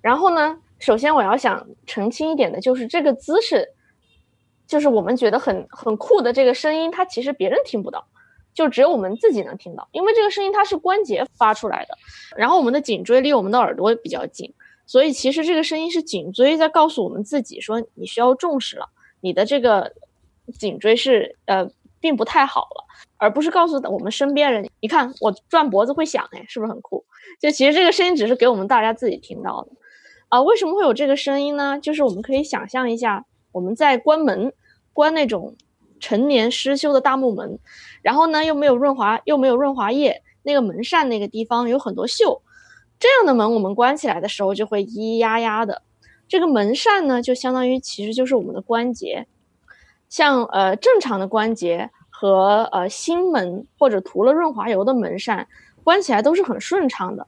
[0.00, 0.60] 然后呢？
[0.78, 3.68] 首先，我要想澄清一点的，就是这个姿势，
[4.66, 8.04] 就是我们觉得很很酷的这个声音，它其实别人听不到，
[8.52, 11.96] 就只有我们自己能听到，因为这个声音它是关节发出来的，
[12.36, 14.52] 然后我们的颈椎离我们的耳朵比较近，
[14.92, 18.90] 所以其实这个声音是颈椎在告诉我们自己说你需要重视了，
[19.22, 19.94] 你的这个
[20.58, 21.66] 颈椎是呃
[21.98, 22.84] 并不太好了，
[23.16, 27.06] 而不是告诉我们身边人，你看我转脖子会响哎，是不是很酷？
[27.40, 29.72] 就其实这个声音只是给我们大家自己听到的。
[30.28, 31.78] 啊，为什么会有这个声音呢？
[31.80, 34.52] 就是我们可以想象一下，我们在关门，
[34.92, 35.56] 关那种
[36.00, 37.58] 陈年失修的大木门，
[38.02, 42.42] 然后呢又没有润滑，又没有润滑液，那个门扇那个地方有很多锈，
[43.02, 45.82] 这样的门我们关起来的时候就会咿咿呀呀的。
[46.28, 49.26] 这个门扇呢，就相当于其实就是我们的关节，
[50.08, 55.48] 像呃正常的关节和呃新门或者涂了润滑油的门扇
[55.82, 57.26] 关起来都是很顺畅的。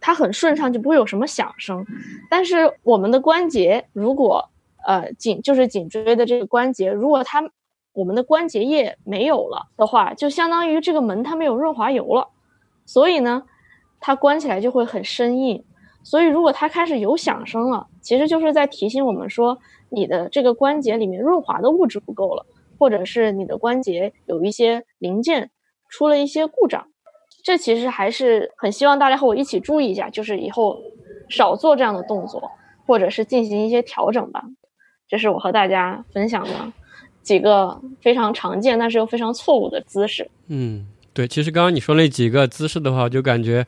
[0.00, 1.84] 它很顺畅，就不会有什么响声。
[2.30, 4.48] 但是我们的关节如果
[4.86, 7.50] 呃颈就是颈椎的这个关节，如果它
[7.92, 12.28] 我们的关节液没有了的话，就相当于这个门它没有润滑油了。
[12.86, 13.44] 所以呢，
[14.02, 15.64] 它关起来就会很生硬。
[16.02, 19.56] 所以如果它开始有响声了，其实就是在提醒我们说，
[19.88, 22.44] 你的这个关节里面润滑的物质不够了，
[22.78, 25.50] 或者是你的关节有一些零件
[25.88, 26.88] 出了一些故障。
[27.44, 30.80] 这其实还是很希望大家和我一起注意一下，就是以后
[31.28, 32.50] 少做这样的动作，
[32.86, 34.42] 或者是进行一些调整吧。
[35.08, 36.72] 这是我和大家分享的
[37.22, 40.30] 几个非常常见但是又非常错误的姿势。
[40.48, 43.66] 嗯，对，其实刚刚你说那几个姿势的话，我就感觉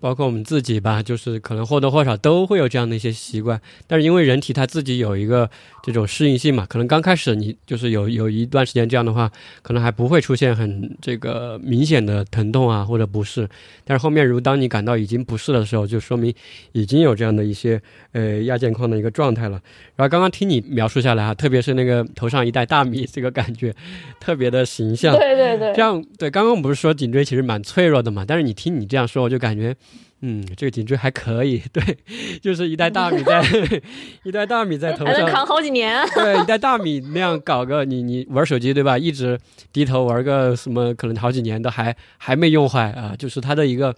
[0.00, 5.50] 包括我们自己吧，就是可能或多或少都会有这样的一些习惯，但是因为人体它自己有一个
[5.82, 9.30] 这种适应性嘛，可能刚开始你就是有有一段时间这样的话，
[9.62, 13.48] 可能还不会出现很这个明显的疼痛啊或者不适，
[13.84, 16.32] 但是后面如当你感到已经不适的时候，就说明
[16.72, 17.80] 已经有这样的一些
[18.12, 19.60] 呃亚健康的一个状态了。
[19.96, 23.74] 然后刚刚听你描述下来啊，特别是那个头上一袋大米这个感觉，
[24.20, 25.12] 特别的形象。
[25.16, 29.74] 对对对，这样对，刚刚我们不是说颈椎其实蛮脆弱的嘛，但是你听你这样说，我就感觉。
[30.20, 31.96] 嗯，这个颈椎还可以， 对，
[32.42, 33.40] 就是一袋大米在
[34.24, 36.04] 一袋大米在头上，还能扛好几年。
[36.14, 38.98] 对，一袋大米那样搞个，你你玩手机对吧？
[38.98, 39.38] 一直
[39.72, 43.14] 低头玩个什么，可能好几年都还还没用坏啊。
[43.16, 43.94] 就是它的一个，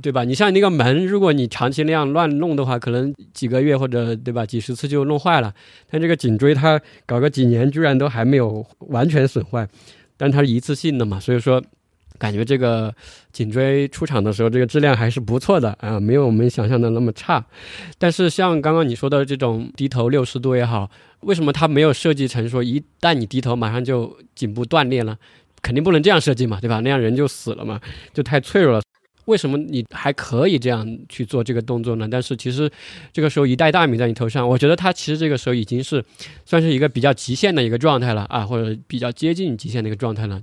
[0.00, 0.22] 对吧？
[0.22, 5.52] 你像那个门，如果你长期那样乱弄的话，可能几个月或者对吧，几十次就弄坏了。
[5.90, 9.68] 但这个颈椎它搞个几年，居然都还没有完全损坏，
[10.16, 11.60] 但它是一次性的嘛，所以说。
[12.18, 12.94] 感觉这个
[13.32, 17.44] 颈椎出厂的时候，这个质量还是不错的啊，没有我们想象的那么差。
[17.98, 25.16] 但是像刚刚你说的这种低头六十度也好，为什么它没有设计成说一旦你低头马上就颈部断裂了？
[25.60, 26.80] 肯定不能这样设计嘛，对吧？
[26.80, 27.80] 那样人就死了嘛，
[28.12, 28.82] 就太脆弱了。
[29.24, 32.06] 为什么你还可以这样去做这个动作呢？
[32.10, 32.70] 但是其实
[33.10, 36.04] 这个时候一袋大米在你头上，我觉得它其实这个时候已经是
[36.44, 40.40] 算是一个比较极限的一个状态了啊，或者比较接近极限的一个状态了。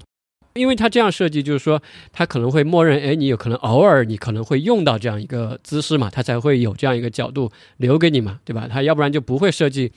[0.54, 8.68] 因为它这样设计，就是说，它可能会默认，哎，你有可能偶尔你可能会用到这样一个姿势嘛，它才会有这样一个角度留给你嘛，对吧？
[8.70, 9.92] 它要不然就不会设计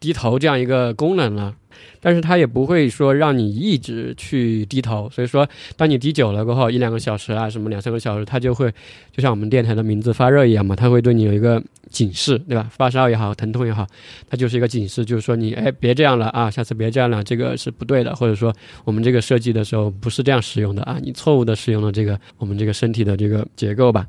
[0.00, 1.54] 低头这样一个功能了。
[2.00, 8.72] 但是它也不会说让你一直去低头，所以说当你低久了过后，一两个小时啊，什么两三个小时，它就会
[9.12, 12.66] 就像我们电台的名字发热一样嘛，它会对你有一个警示，对吧？
[12.70, 13.86] 发烧也好，疼痛也好，
[14.28, 18.54] 它就是一个警示，就是说你哎别这样了啊，下次别这样了，这个是不对的，或者说
[18.84, 24.06] 我们这个设计的时候不是这样使用的啊，你错误的使用了这个我们这个身体的这个结构吧。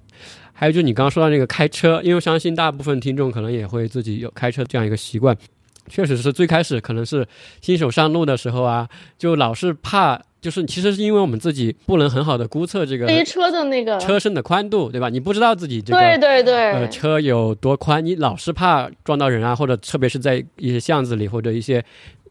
[0.54, 5.36] 还有就你刚刚说到那个开车，因为相信大部分听众可能也会自己有开车这样一个习惯。
[5.89, 7.28] 确实是最开始可能是
[7.62, 15.10] 新手上路的时候啊，就老是怕，就是其实是因为我们自己不能很好的估测这个车的那个车身的宽度，对吧？
[15.10, 21.84] 你不知道自己这个对对对，呃，车有多宽，你老是怕撞到人啊，或者特别是在一些巷子里或者一些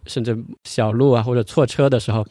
[0.07, 2.27] 甚至小路啊，或者错车的时候。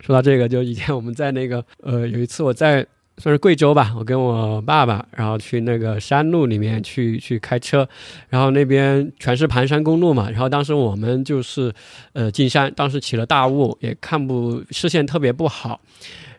[0.00, 2.86] 说到这个，就以前我们在那个呃，有一次我在。
[3.18, 7.88] 算是贵州吧，我跟我爸爸，然后去那个山路里面去去开车，
[8.28, 11.72] 然后那边全是盘山公路嘛，然后当时我们就是，
[12.14, 15.80] 呃，进山，当时起了大雾，也看不视线特别不好。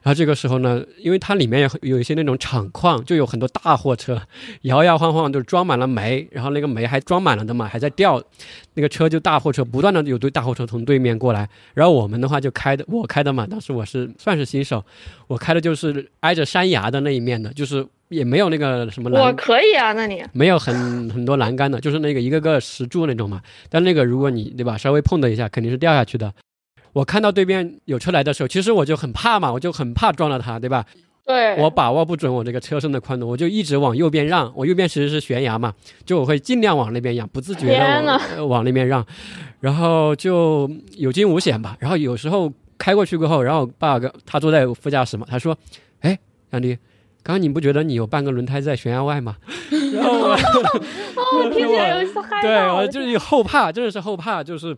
[0.03, 4.21] 然后这个时候呢，因为它里面有有一些那种厂矿，就有很多大货车，
[4.63, 8.21] 摇摇晃晃，就是装满了煤，然后那个煤还装满了的嘛，还在掉，
[8.73, 14.83] 那个车就大货车不断的有堆大货车从对面过来，然后我们的话就开的我开的嘛，当时我是算是新手，
[15.27, 26.33] 我开的就是挨着山崖的那一面的，就是也没有那个什么栏，我可以啊，那你没有很很多栏杆的，就是那个一个个石柱那种嘛，但那个如果你对吧，稍微碰的一下，肯定是掉下去的。
[26.93, 30.85] 我看到对面有车来的时候，其实我就很怕嘛，我就很怕撞到他，对吧？
[31.25, 31.55] 对。
[31.57, 34.51] 我把握不准我这个车身的宽度，我就一直往右边让。
[34.55, 35.73] 我右边其实是悬崖嘛，
[36.05, 39.03] 就我会尽量往那边让，不自觉的往那边让，
[39.59, 41.75] 然后就有惊无险吧。
[41.79, 45.57] 然后有时候开过去过后，然后爸爸他坐在副驾驶嘛，他说
[46.01, 46.19] ：“哎，
[46.51, 46.75] 杨迪，
[47.23, 49.37] 刚刚你不觉得你有半个轮胎在悬崖外吗？”
[49.95, 50.37] 然后我，
[51.51, 52.41] 听起来有些害怕。
[52.41, 54.77] 对，我就是后怕，真的是后怕，就是。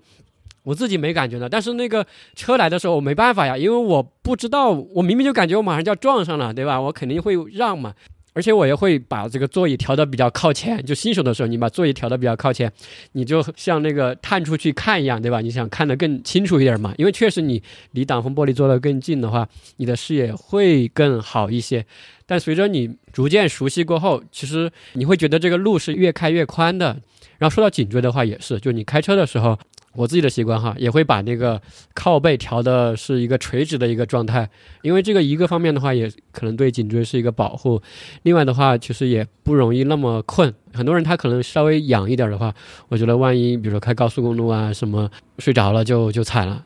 [0.66, 6.82] 我自己没感觉的，但是那个车来的时候我没办法呀，因为我不知道，我明明就感觉我马上就要撞上了，对吧？
[6.82, 7.94] 我肯定会让嘛，
[8.34, 10.84] 而且我也会把这个座椅调的比较靠前。
[10.84, 12.72] 就新手的时候，你把座椅调的比较靠前，
[13.12, 15.40] 你就像那个探出去看一样，对吧？
[15.40, 16.94] 你想看得更清楚一点嘛？
[16.98, 19.48] 因为确实你离挡风玻璃坐得更近的话，
[19.78, 21.86] 你的视野会更好一些。
[22.26, 26.98] 但随着你逐渐熟悉过后，其实你会觉得这个路是越开越宽的。
[27.38, 29.60] 然后说到颈椎的话，也是，就你开车的时候。
[29.96, 31.62] 我自己的习惯哈，也会把那个
[31.94, 34.50] 靠背调的是一个垂直的一个状态，
[34.82, 37.82] 因为这个一个方面的话，也可能对颈椎是一个保护。
[38.24, 40.54] 另外的话，其实也不容易那么困。
[40.74, 42.54] 很多人他可能稍微仰一点的话，
[42.90, 46.64] 我觉得万一比如说开高速公路啊什么睡着了就就惨了。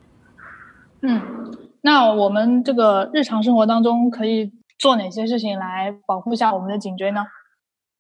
[1.02, 1.22] 嗯，
[1.82, 7.26] 那我们这个日常生活当中可以做哪些事情来保护一下我们的颈椎呢？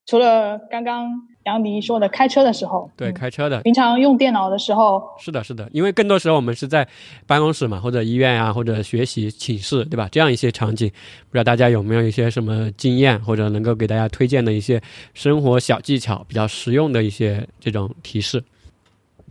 [0.10, 1.30] 除了刚刚。
[1.46, 6.88] 杨迪说的，开车的时候，对，开车的，平常用电脑的时候，是的，是的，因为更多时候我们是在
[7.26, 10.08] 办公室嘛，或者医院啊，或者学习寝室，对吧？
[10.12, 14.80] 这样一些场景，不知道大家有没有一些什么经验，或者能够给大家推荐的一些
[15.16, 18.44] 生活小技巧，比较实用的一些这种提示。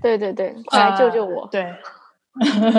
[0.02, 1.46] 对对对，快来救救我！
[1.52, 1.72] 对，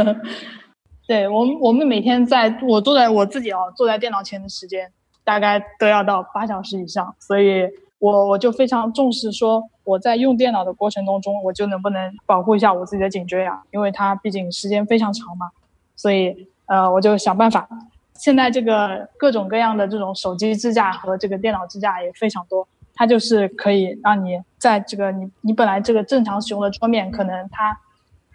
[1.07, 4.91] 对我们我们每天在我坐在我自己哦，坐在电脑前的时间。
[5.25, 7.62] 大概都要到八小时以上，所以
[7.99, 15.52] 我我就非常重视说我在用电脑的过程当中，我就能不能保护一下我自己的颈椎啊，因为它毕竟时间非常长嘛，
[15.95, 17.67] 所以呃我就想办法。
[18.15, 27.79] 现在这个各种各样的这种手机支架和这个电脑支架也非常多，它就是可以让你在这个你你本来这个正常使用的桌面，可能它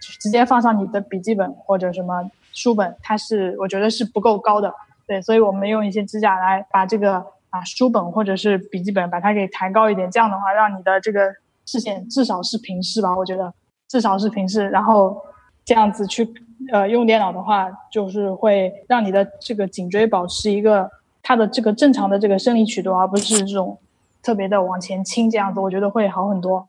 [0.01, 4.73] 直接放上你的笔记本或者什么书本，它是我觉得是不够高的，
[5.07, 7.23] 对，所以我们用一些支架来把这个
[7.55, 11.33] 把书本或者是笔记本把它给抬高一点，这样的话让你的这个
[11.65, 13.55] 视线至少是平视吧，我觉得
[13.87, 15.17] 至少是平视，然后
[15.65, 16.35] 这样子去。
[16.73, 20.89] 呃，用电脑的话，就是会让你的这个颈椎保持一个
[21.23, 23.77] 它的这个正常的这个生理曲度，而不是这种
[24.23, 26.67] 特别的往前倾这样子，我觉得会好很多。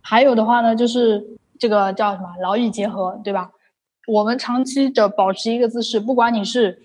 [0.00, 1.24] 还有的话呢，就是
[1.60, 3.52] 这个叫什么劳逸结合，对吧？
[4.08, 6.82] 我们长期的保持一个姿势，不管你是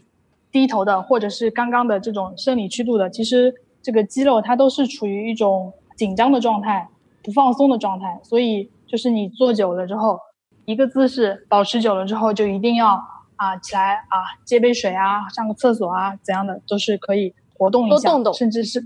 [0.56, 6.88] 低头的，或者是刚刚的这种生理曲度的，其实这个肌肉它都是处于一种紧张的状态、
[7.22, 10.18] 不放松的状态，所以就是你坐久了之后。
[10.64, 12.94] 一个姿势保持久了之后，就一定要
[13.36, 18.82] 啊起来啊接杯水啊上个厕所啊怎样的都是可以活动一下，甚至是，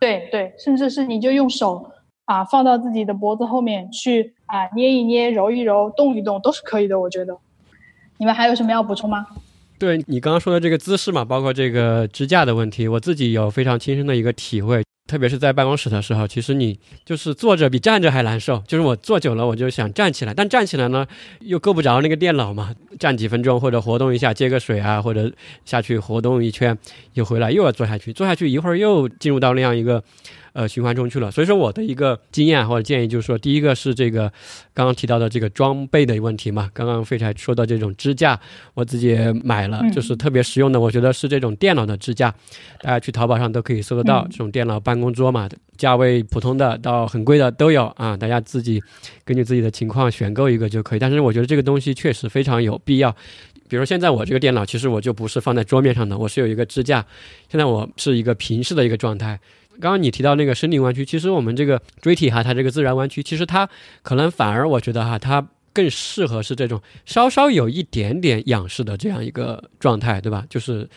[0.00, 1.88] 对对，甚至是你就用手
[2.24, 7.38] 啊放到自己的脖子后面去啊捏一捏揉一揉动一动都是可以的，我觉得。
[8.18, 9.28] 你们还有什么要补充吗？
[9.82, 14.80] 对你刚刚说的这个姿势嘛，包括这个支架的问题，我自己有非常亲身的一个体会。
[15.08, 18.62] 特别是在办公室的时候，其实你就是坐着比站着还难受。
[18.68, 21.04] 就是我坐久了，我就想站起来，但站起来呢
[21.40, 22.72] 又够不着那个电脑嘛。
[22.96, 25.28] 站几分钟或者活动一下，接个水啊，或者
[25.64, 26.78] 下去活动一圈，
[27.14, 30.00] 又回来又要坐下去，坐下去一会儿又进入到那样一个。
[30.52, 31.30] 呃，循环中去了。
[31.30, 34.30] 所以说，我的一个经验或者建议就是说，第一个是这个
[34.74, 36.70] 刚刚提到的这个装备的问题嘛。
[36.74, 38.38] 刚刚废柴说到这种支架，
[38.74, 40.78] 我自己也买了，就是特别实用的。
[40.78, 42.34] 我觉得是这种电脑的支架，
[42.80, 48.16] 大家去淘宝上都可以搜得到这种电脑办公桌嘛，价位普通的到很贵的都有啊。
[48.16, 48.82] 大家自己
[49.24, 50.98] 根据自己的情况选购一个就可以。
[50.98, 53.14] 但是我觉得这个东西确实非常有必要。
[53.68, 57.06] 比如现在我这个电脑，其实我就不是放在桌面上的，我是有一个支架。
[57.48, 59.40] 现在我是一个平视的一个状态。
[59.80, 63.68] 刚刚你提到那个生理弯曲，其实我们这个椎体哈，它这个自然弯曲，其实它
[64.02, 70.44] 可能反而我觉得哈，它更适合是这种稍稍有一点点仰视的这样一个状态，对吧？
[70.50, 70.88] 就是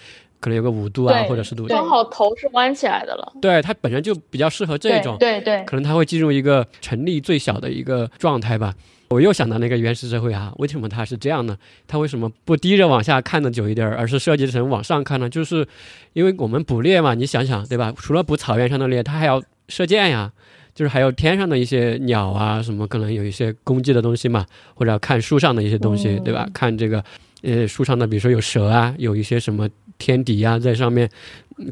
[0.46, 3.34] 可能有个五度啊或者十度，正好头是弯起来的了。
[3.42, 8.76] 对，它本身就比较适合这种，对对，可能它会进入一个成立最小的一个状态吧。
[9.08, 11.58] 我又想到那个原始社会啊，为什么它是这样呢？
[11.88, 15.28] 它为什么不低着往下看的久一点，而是设计成往上看呢？
[15.28, 15.68] 就是
[16.14, 17.92] 因为我们捕猎嘛，你想想对吧？
[17.98, 20.32] 除了捕草原上的猎，它还要射箭呀，
[20.76, 26.48] 就是还有天上的一些鸟啊，什么可能有一些攻击的东西嘛，或者要看树上的一些东西，对吧？
[26.54, 27.04] 看这个
[27.42, 31.10] 呃树上的，比如说有蛇啊，有一些什么天敌呀在上面，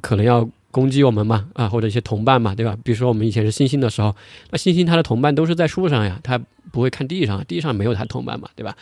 [0.02, 0.50] 可能要。
[0.74, 2.76] 攻击我们嘛，啊，或者一些同伴嘛，对吧？
[2.84, 4.16] 比如说我们以前是猩猩的时候，
[4.50, 6.36] 那猩猩它的同伴都是在树上呀，它
[6.72, 8.76] 不会看地上，地上没有它同伴嘛，对吧？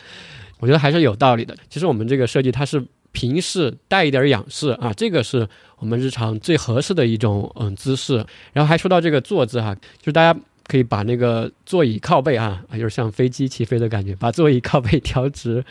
[0.58, 1.54] 我觉得还是有道理的。
[1.68, 2.82] 其实我们这个设计它是
[3.12, 5.46] 平视带一点仰视啊，这个是
[5.80, 8.24] 我们日常最合适的一种嗯姿势。
[8.54, 10.40] 然后还说到这个坐姿哈，就是大家。
[10.66, 15.64] 可以把那个座椅靠背啊，就是像飞机起飞的感觉，把座椅靠背调直，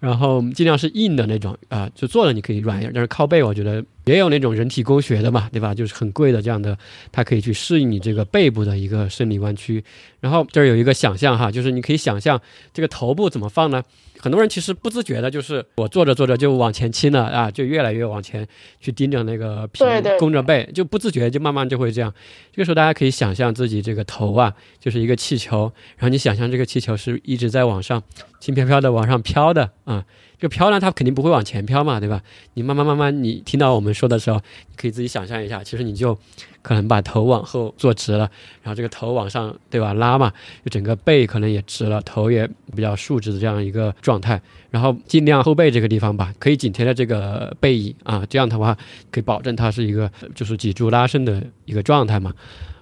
[0.00, 5.74] 然后尽量是硬的那种啊，就坐着你可以软一点，但是靠背我觉得也有那种人体工学的嘛，对吧？
[5.74, 6.76] 就是很贵的这样的，
[7.12, 9.82] 它可以去适应你这个背部的一个生理弯曲。
[10.20, 12.40] 然后这儿有一个想象哈，就是你可以想象
[12.72, 13.82] 这个头部怎么放呢？
[14.20, 18.46] 很多人其实不自觉的，就是我坐着坐着就往前倾了啊，就越来越往前
[18.80, 19.86] 去盯着那个屏，
[20.18, 22.12] 弓着背，就不自觉就慢慢就会这样。
[22.52, 28.02] 这个时候大家可以想象自己这个头啊，就是一个气球，然后你想象这个气球是一直在往上
[28.40, 30.04] 轻飘飘的往上飘的啊。
[30.27, 32.22] 这就飘呢，它肯定不会往前飘嘛，对吧？
[32.54, 36.16] 你慢慢慢慢，你听到我们说的时候，你可以自己想象一下，其实你就
[36.62, 38.30] 可能把头往后坐直了，
[38.62, 39.92] 然后这个头往上，对吧？
[39.94, 40.32] 拉嘛，
[40.64, 48.76] 就整个背可能也直了，头也比较竖直的这样一个状态，然后尽量后背这个地方吧，可以紧贴着这个背椅啊，这样的话
[49.10, 52.32] 可以保证它是一个就是脊柱拉伸的一个状态嘛。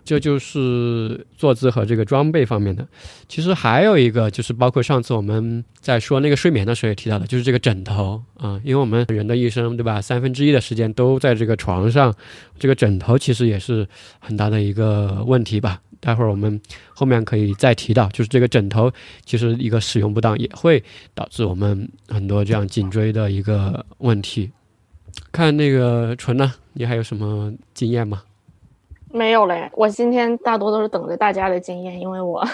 [0.06, 2.86] 这就是坐姿和这个装备方面的，
[3.28, 12.14] 其实还有一个就是包括上次我们在说那个睡眠的时候也提到的，就是这个枕头啊，因为我们人的一生对吧，三分之一的时间都在这个床上，
[12.56, 13.84] 这个枕头其实也是
[14.20, 15.80] 很大的一个问题吧。
[15.98, 16.60] 待会儿我们
[16.94, 18.92] 后面可以再提到，就是这个枕头
[19.24, 20.80] 其实一个使用不当也会
[21.14, 24.52] 导致我们很多这样颈椎的一个问题。
[25.32, 28.22] 看那个纯呢，你还有什么经验吗？
[29.16, 32.44] 没有嘞，我今天大多都是等着大家的经验，因为我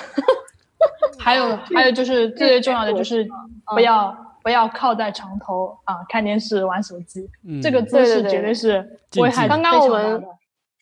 [1.18, 3.26] 还有还有就是最最重要的就是
[3.74, 10.22] 不要不要靠在床头啊看电视玩手机，嗯这个姿势绝对是危害刚刚我们。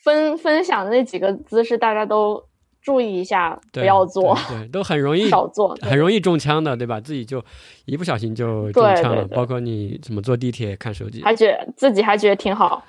[0.02, 2.42] 分分享的那几个姿势，大家都
[2.80, 5.76] 注意一下，不要做，对，对都很容易 少做。
[5.82, 6.98] 很容易中枪的，对吧？
[6.98, 7.44] 自己就
[7.84, 12.82] 一不小心就中枪了，对对对包括你怎么坐地铁看手机，还觉得自己还觉得挺好。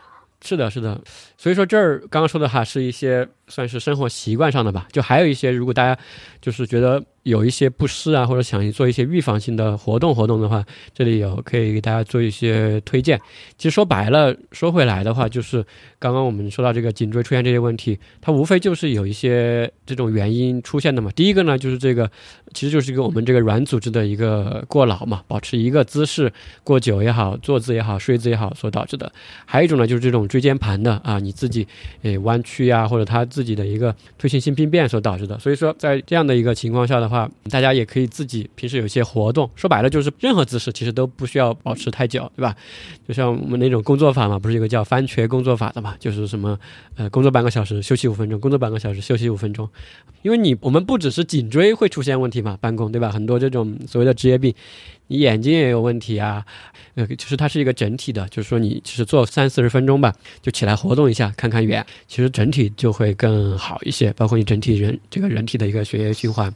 [0.44, 1.00] 是的，是的。
[1.38, 4.88] 所以说这儿刚刚说的哈，是一些算是生活习惯上的吧。
[4.92, 6.00] 就还有一些，如果大家
[6.42, 13.20] 就是觉得有一些不适啊，或者想做一些预防性的活动活动的话，这里有可以给大家做一些推荐。
[13.58, 15.64] 其实说白了，说回来的话，就是
[16.00, 21.12] 刚刚我们说到这个颈椎出现这些问题，它无非就是有一些这种原因出现的嘛。
[21.16, 22.10] 第一个呢，就是这个
[22.54, 26.32] 其实就是一个我们这个软组织的一个过劳嘛，保持一个姿势
[26.64, 29.12] 过久也好，坐姿也好，睡姿也好所导致的。
[29.46, 31.68] 还有一种呢，就是这种椎间盘的啊，你自己
[32.02, 35.38] 诶弯曲啊，或者他自己的一个退行性病变所导致的。
[35.38, 39.50] 所以说，在这样的一个情况下的话，大家也可以自己平时有一些活动。
[39.56, 42.56] 说白了，就是任何姿势其实都不需要保持太久，对吧？
[43.08, 46.58] 就像我们那种工作法嘛，不是有个叫番茄工作法的嘛，就是什么
[46.96, 49.68] 呃工作半个小时休息五分钟，工作半个小时休息五分钟。
[50.22, 53.12] 因为你我们不只是颈椎会出现问题嘛，办公对吧？
[53.12, 54.54] 很多这种所谓的职业病，
[55.12, 56.46] 你眼睛也有问题啊，
[56.96, 66.50] 呃，就是它是一个整体的，就是说你其实做三四十分钟吧，就起来活动一下，看看远，其实整体就会更好一些，包括你整体人这个人体的一个血液循环。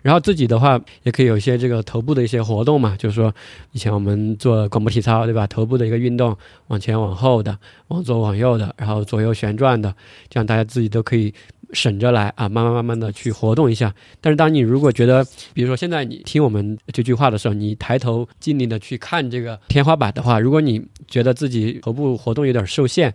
[0.00, 3.34] 然后自己的话也可以有一些这个头部的一些活动嘛，就是说
[3.72, 5.44] 以前我们做广播体操对吧？
[5.48, 6.36] 头部的一个运动，
[6.68, 9.92] 往前往后的，往左往右的，然后左右旋转的，
[10.30, 11.34] 这样大家自己都可以。
[11.72, 13.94] 省着来啊，慢慢慢慢的去活动一下。
[14.20, 23.12] 但是当你如果觉得，比如说现在你听我们这句话的时候，你抬头尽力的去看这个天花板的话，如果你觉得自己头部活动有点受限，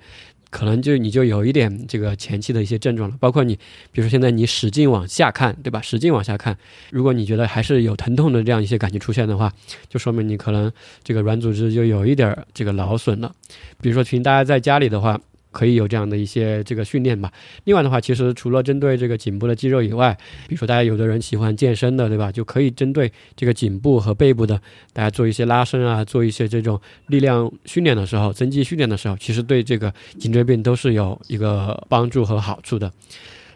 [0.52, 3.18] 可能就你就有一点这个前期的一些症状了。
[3.20, 3.56] 包括你，
[3.92, 5.82] 比如说现在你使劲往下看，对吧？
[5.82, 6.56] 使劲往下看，
[6.92, 9.52] 如果你觉得还是有疼痛的这样一些感觉出现的话，
[9.90, 10.72] 就说明你可能
[11.04, 13.34] 这个软组织就有一点这个劳损了。
[13.82, 15.20] 比如说，请大家在家里的话。
[15.54, 17.32] 可以有这样的一些这个训练吧。
[17.64, 20.14] 另外的话，其实除了针对这个颈部的肌肉以外，
[20.50, 22.30] 比如说大家有的人喜欢健身的，对吧？
[22.30, 24.60] 就可以针对这个颈部和背部的，
[24.92, 26.78] 大家做一些拉伸啊，做一些这种
[27.08, 32.92] 力量训练的时候，增肌训练的时候，其实对这个颈椎病都是有一个帮助和好处的。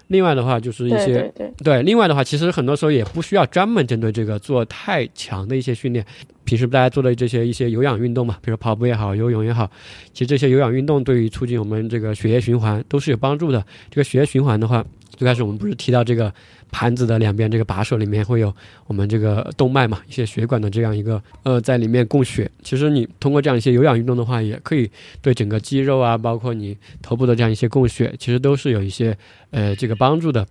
[0.07, 1.33] 另外的话，就是一些
[1.63, 6.05] 对另外的话，其实很多时候也不需要专门针对这个做太强的一些训练。
[6.47, 9.69] 平时大家做的这些一些有氧运动嘛，比如跑步也好，游泳也好，
[10.13, 13.61] 其实这些有氧运动对于促进我们这个血液循环都是有帮助的。
[13.91, 14.81] 这个血液循环的话，
[15.17, 16.33] 最开始我们不是提到这个
[16.71, 22.49] 盘子的两边这个把手里面会有我们这个动脉嘛，一些血管的这样一个呃在里面供血。
[22.63, 24.89] 其实你通过这样一些有氧运动的话，也可以
[25.21, 29.17] 对整个肌肉啊，包括你头部的这样一些供血，其实都是有一些
[29.51, 30.47] 呃这个帮助的。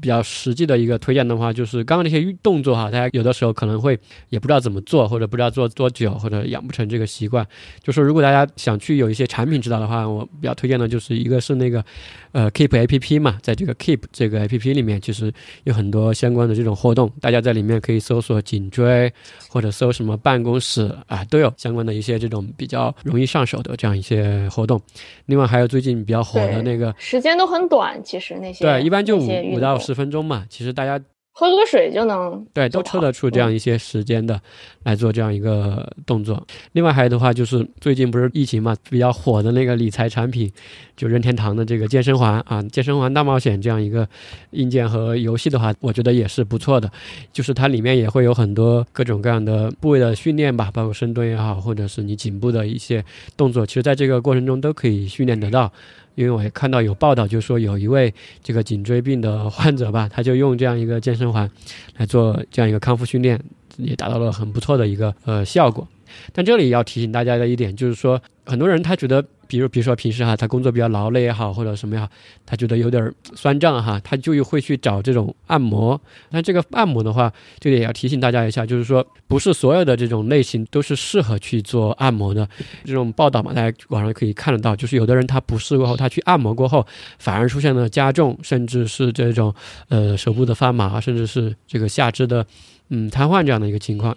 [0.00, 7.46] 比较实际的一个推荐的话，就是刚刚那些运动作哈，大家有的时候可能会也不知道怎么做，或者不知道做多久，或者养不成这个习惯。
[7.82, 11.84] 就说如果大家想去有一些产品指导的话，我比较推荐的就是一个是那个
[12.32, 15.32] 呃 Keep A P P 嘛，在这个 Keep 这个 A P P 里面，其实
[15.64, 19.12] 有很多相关的这种活动，大家在里面可以搜索颈椎
[19.48, 24.80] 或者搜什么办公室啊，都有相关的一些这种比较容易上手的这样一些活动。
[25.26, 34.38] 另外还有最近比较火的那个，时间都很短，其实那些对，一般就五五到十分钟嘛，其实大家喝个水就能对，都抽得出这样一些时间的
[34.82, 36.46] 来做这样一个动作。
[36.72, 40.52] 另外还有的话，就是最近不是疫情嘛，比较火的那个理财产品，
[40.96, 44.06] 就任天堂的这个健身环啊，健身环大冒险这样一个
[44.50, 46.90] 硬件和游戏的话，我觉得也是不错的。
[47.32, 53.04] 就是它里面也会有很多各种各样的部位的训练吧，包括深蹲也好，或者是你颈部的一些
[53.36, 55.72] 动作，其实在这个过程中都可以训练得到。
[56.18, 58.12] 因为我也看到有报道，就说有一位
[58.42, 61.48] 这个颈椎病的患者吧，他就用这样一个健身环
[61.96, 63.40] 来做这样一个康复训练，
[63.76, 65.86] 也达到了很不错的一个呃效果。
[66.32, 72.08] 但这里要提醒大家的一点就是说，很多人他觉得，比如比如说平时哈，他工作比较劳累也好，或者什么也好，
[72.46, 76.00] 他觉得有点酸胀哈，他就会去找这种按摩。
[76.30, 82.46] 那这个按摩的话，这里也要提醒大家一下，就是说，不是所有的这种类型都是适合去做按摩的。
[82.84, 86.86] 这种报道嘛，大家网上可以看得到，就是有的人他不适过后，他去按摩过后，
[87.18, 89.54] 反而出现了加重，甚至是这种
[89.88, 92.46] 呃手部的发麻，甚至是这个下肢的
[92.90, 94.14] 嗯瘫痪这样的一个情况。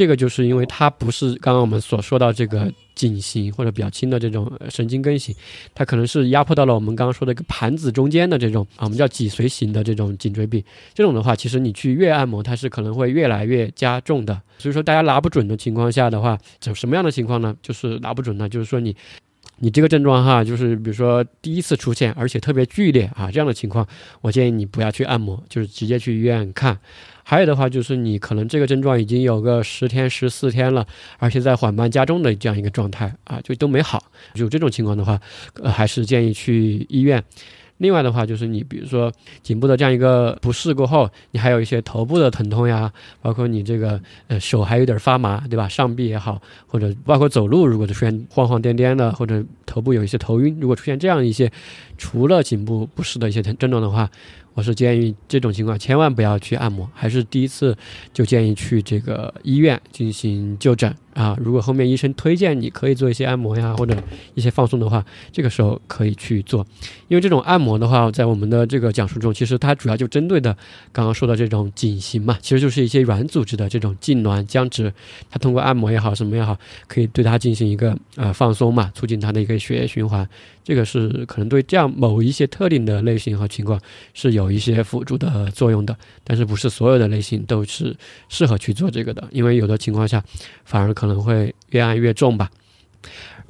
[0.00, 5.34] 这个就是因为它不是刚刚我们所说到这个颈型或者比较轻的这种神经根型，
[5.74, 10.64] 它可能是压迫到了我们刚刚说的一个盘子中间的这种啊，我们叫脊髓型的这种颈椎病。
[10.94, 14.40] 这种的话，其实你去越按摩，它是可能会越来越加重的。
[14.56, 17.54] 所以说，大家拿不准的情况下的话，什什么样的情况呢？
[17.60, 18.96] 就是拿不准呢，就是说你。
[19.62, 23.86] 你这个症状哈，就是比如说第一次出现，而且特别剧烈啊，这样的情况，
[24.22, 26.78] 我建议你不要去按摩，就是直接去医院看。
[27.30, 30.84] 还有的话就是你可能这个症状已经有个十天、十四天了，
[31.18, 34.02] 而且在缓慢加重的这样一个状态啊，就都没好。
[34.34, 35.20] 就这种情况的话，
[35.62, 37.22] 呃，还是建议去医院。
[37.76, 39.12] 另外的话，就是你比如说
[39.44, 45.68] 颈部的这样一个不适过后，你还有一些头部的疼痛呀，包括你这个呃手还有点发麻，对吧？
[45.68, 51.48] 上臂也好，或者包括走路，如果出现晃晃颠颠的，或者头部有一些头晕，如果出现这样一些
[51.96, 54.10] 除了颈部不适的一些症症状的话。
[54.60, 57.74] 我是建议这种情况千万不要去按摩，还是第一次
[58.12, 61.34] 就建议去这个医院进行就诊啊。
[61.40, 63.96] 如果后面医生推荐你可以做一些按摩呀，或者
[64.34, 65.02] 一些放松的话，
[65.32, 66.66] 这个时候可以去做。
[67.08, 70.54] 因为这种按摩的话，在我们的这个讲述中，其实它主要就针对的
[70.92, 74.92] 刚刚说的这种颈型嘛，其实就是一些软组织的这种痉挛僵直，
[75.30, 76.54] 它通过按摩也好，什么也好，
[76.86, 80.28] 可以对它进行一个呃放松嘛，促进它的一个血液循环。
[80.62, 83.80] 这个是可能对这样某一些特定的类型和情况
[84.12, 87.96] 是有一些辅助的作用的，但是不是所有的类型都是
[88.28, 90.22] 适合去做这个的，因为有的情况下
[90.64, 92.50] 反而可能会越按越重吧。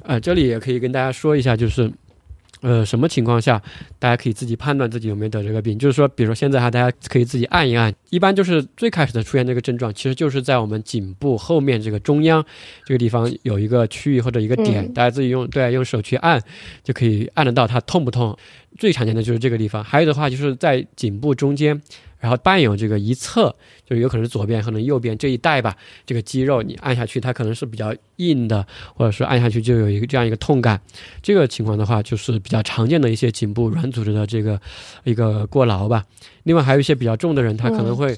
[0.03, 1.91] 呃，这里也可以跟大家说一下，就是。
[2.61, 3.61] 呃，什么情况下
[3.99, 5.77] 大家可以自己判断自己有没有得这个病？
[5.77, 7.93] 就是说，比如说现在哈，大家可以自己按一按。
[8.09, 12.45] 一般就是最开始的出现这个症状，其实就是在我们颈部后面这个中央
[12.85, 16.41] 这个地方有一个区域或者一个点，大家自己用对用手去按
[16.83, 18.37] 就可以按得到它痛不痛。
[18.77, 21.81] 最常见的就是这个地方，还有的话就是在颈部中间。
[22.21, 23.53] 然后伴有这个一侧，
[23.83, 25.75] 就有可能是左边，可能右边这一带吧。
[26.05, 28.65] 这个肌肉你按下去，它可能是比较硬的，
[28.95, 30.79] 或者是按下去就有一个这样一个痛感。
[31.21, 34.61] 这个情况的话，就是比较常见的一些颈部软组织的这个
[35.03, 36.05] 一个过劳吧。
[36.43, 38.15] 另外还有一些比较重的人，他可能会，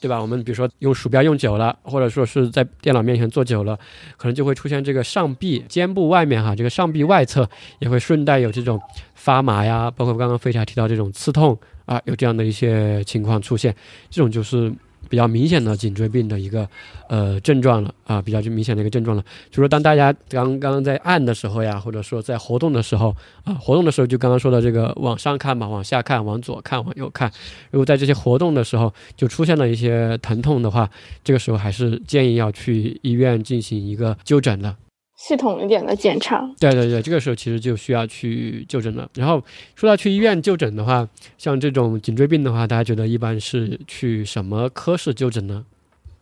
[0.00, 0.20] 对吧？
[0.20, 3.78] 我们比如说用鼠标用久了，或者说是在电脑面前坐久了，
[4.18, 8.78] 可能就会出现这个上臂、肩部外面哈，这个上臂外侧也会顺带有这种
[9.14, 11.58] 发麻呀，包括刚刚飞侠提到这种刺痛。
[11.88, 13.74] 啊，有这样的一些情况出现，
[14.10, 14.70] 这种就是
[15.08, 16.68] 比较明显的颈椎病的一个
[17.08, 19.24] 呃症状了啊，比较就明显的一个症状了。
[19.50, 27.32] 就说当大家刚刚在按的时候呀，或者说在活动的时候啊，活动的时候就刚刚说的这个往上看嘛，往下看，往左看，往右看。
[27.70, 30.90] 如果在这些活动的时候就出现了一些疼痛的话，
[31.24, 34.76] 这个时候还是建议要去医院进行一个就诊的。
[35.18, 39.10] 系统一点的检查，对对对，这个时候其实就需要去就诊了。
[39.14, 39.42] 然后
[39.74, 41.06] 说到去医院就诊的话，
[41.36, 45.66] 像这种颈椎病的话，大家觉得一般是去什么科室就诊呢？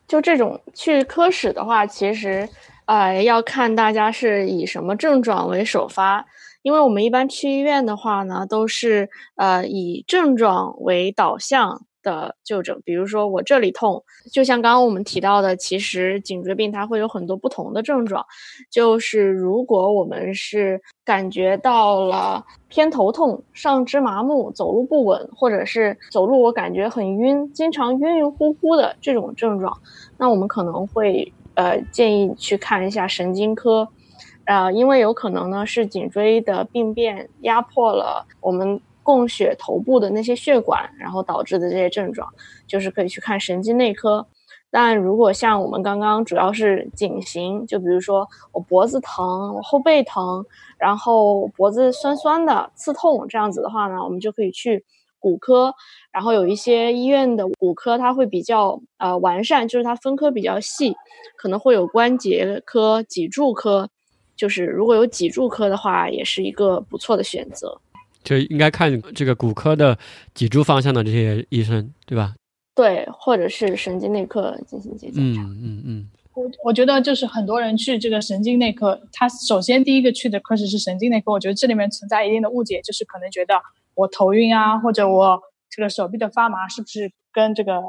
[0.08, 2.48] 就这种去科室的话，其实
[2.86, 6.24] 呃要看大家是以什么症状为首发，
[6.62, 11.82] 因为我们一般去医院的话呢，都是呃以症状为导向。
[12.06, 18.24] 的就诊，比如说我这里痛，就像刚刚我们提到的，其实颈椎病它会有很多不同的症状。
[18.70, 29.76] 就是如果我们是感觉到了偏头痛、上肢麻木、走路不稳，或者是走路我感觉很晕，经常晕晕乎乎的这种症状，
[30.16, 33.88] 那我们可能会呃建议去看一下神经科，
[34.44, 38.80] 呃，因为有可能呢是颈椎的病变压迫了我们。
[39.06, 42.28] 供血头部的那些血管，然后导致的这些症状，
[42.66, 44.26] 就是可以去看神经内科。
[44.68, 50.44] 但如果像我们刚刚主要是颈型，就比如说我脖子疼、我后背疼，
[50.76, 54.84] 然后脖子酸酸的、刺痛这样子的话呢，我们就可以去
[55.20, 55.72] 骨科。
[56.10, 60.96] 然后有一些医院的骨科，它会比较呃完善，就是它分科比较细，
[61.38, 63.88] 可能会有关节科、脊柱科。
[64.34, 67.80] 就是如果有脊柱科的话，也是一个不错的选择。
[68.26, 69.96] 就应该看这个骨科的
[70.34, 72.34] 脊柱方向的这些医生，对吧？
[72.74, 75.42] 对，或者是神经内科进行一些检查。
[75.42, 76.08] 嗯嗯嗯。
[76.34, 81.30] 我我觉得就是很多人去这个神经内科，他首先第一个去的科室是神经内科。
[81.30, 83.54] 我觉得这里面存在一定的误解，就是可能觉得
[83.94, 87.80] 我头晕啊，或者我这个手臂的发麻，是不是跟这个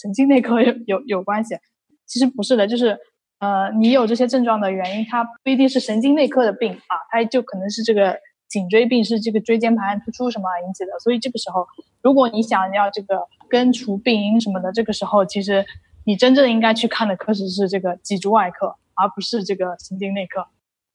[0.00, 1.54] 神经内科有有有关系？
[2.08, 2.98] 其实不是的，就是
[3.38, 8.18] 呃，你有这些症状的原因，它不一定是神经内科的病啊，它就可能是这个。
[8.54, 11.66] 颈椎病是这个椎间盘突出什么引起的，所以这个时候，
[12.02, 15.66] 如果你想要这个根除病因什么的，这个时候其实
[16.04, 20.46] 你真正应该去看的科室是这个脊柱外科，而不是这个神经内科。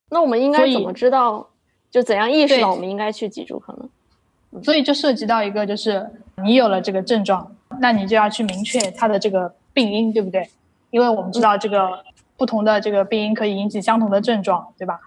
[0.10, 1.49] 那我们应该怎么知道？
[1.91, 4.62] 就怎样意识到我们应该去脊柱科呢？
[4.64, 6.10] 所以就涉及到一个，就是
[6.43, 7.51] 你有了这个症状，
[7.82, 10.49] 那你就要去明确它的这个病因，对不对？
[10.91, 12.03] 因为我们知道这个
[12.38, 14.99] 不同的这个病因可以引起相同的症状，对吧？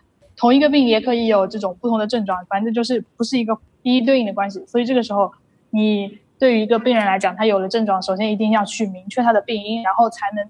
[0.43, 4.67] 同一个病也可以有这种不同的症状，反正就是不是一个一一对应的关系。
[4.67, 5.31] 所以这个时候，
[5.71, 10.45] 你对于一个病人来讲，他有了症状，首先一定要去明确他的病因，然后才能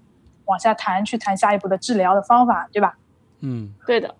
[0.45, 2.97] 往下谈，去谈下一步的治疗的方法，对吧？
[3.41, 4.15] 嗯，对的。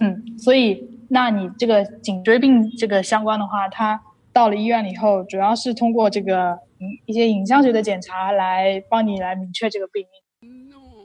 [0.00, 4.00] 嗯，所以那你这个颈椎病这个相关的话，他
[4.32, 6.58] 到了医院了以后，主要是通过这个
[7.04, 10.08] 一些影像学的检查来帮你来明确这个病因。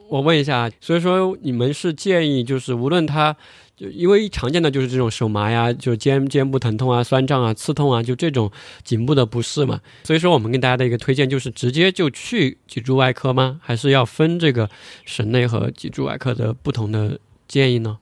[0.09, 3.33] 我问一下，所以说你们是建议，就是无论他，
[3.81, 8.51] 就因为常见的就是这种手麻呀，就肩肩部疼痛啊、酸胀啊、刺痛啊，就这种
[8.83, 9.81] 颈部的不适嘛。
[10.03, 13.59] 所以说，我们跟大家的一个推荐就是直接就去脊柱外科吗？
[13.63, 14.69] 还是要分这个
[15.03, 17.97] 神内和脊柱外科的不同的建议呢？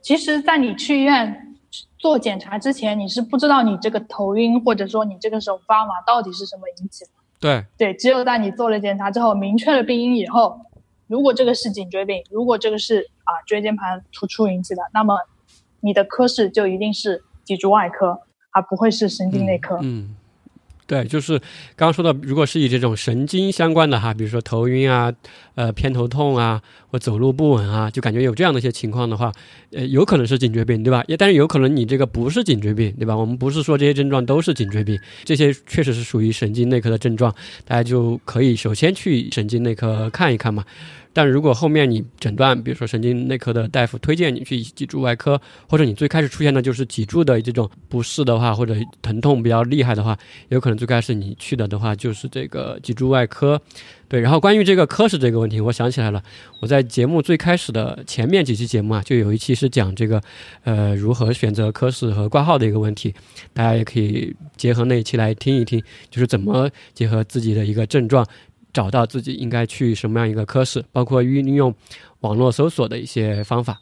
[0.00, 1.54] 其实，在你去医院
[1.98, 7.10] 做检查之前，你是不知道你这个头晕或者说你这个手发麻到底是什么引起的。
[7.38, 10.58] 对对，只有在你做了检查之后，明确了病因以后。
[11.08, 15.18] 如果这个是颈椎病，如果这个是啊椎间盘突出引起的，那么
[15.80, 18.20] 你的科室就一定是脊柱外科，
[18.52, 19.78] 而不会是神经内科。
[19.82, 20.14] 嗯。
[20.86, 21.38] 对，就是
[21.76, 25.12] 刚刚说的，如果是以这种神经相关的哈，比如说头晕啊、
[25.58, 29.32] 呃偏头痛啊，或走路不稳啊，就感觉有这样的一些情况的话，
[29.72, 31.02] 呃，有可能是颈椎病，对吧？
[31.08, 33.16] 也但是有可能你这个不是颈椎病，对吧？
[33.16, 37.34] 我们不是说这些症状都是颈椎病，这些确实是属于神经内科的症状，
[37.64, 40.64] 大家就可以首先去神经内科看一看嘛。
[41.12, 50.16] 但如果后面你诊断，比如说神经内科的大夫推荐你去脊柱外科，或者你最开始出现的就是脊柱的这种不适的话，或者疼痛比较厉害的话，
[50.50, 53.60] 有可能最开始你去的的话就是这个脊柱外科。
[54.06, 56.22] 对，然后关于这个科室这个问，我想起来了，
[56.60, 60.20] 我在节目最开始的前面几期节目啊，就有一期是讲这个
[60.64, 63.14] 呃如何选择科室和挂号的一个问题，
[63.52, 68.26] 大家也可以结合那一期来听一听，就是怎么结合自己的一个症状。
[68.70, 71.74] 找到自己应该去什么样一个科室，包括运用
[72.20, 73.80] 网络搜索的一些方法。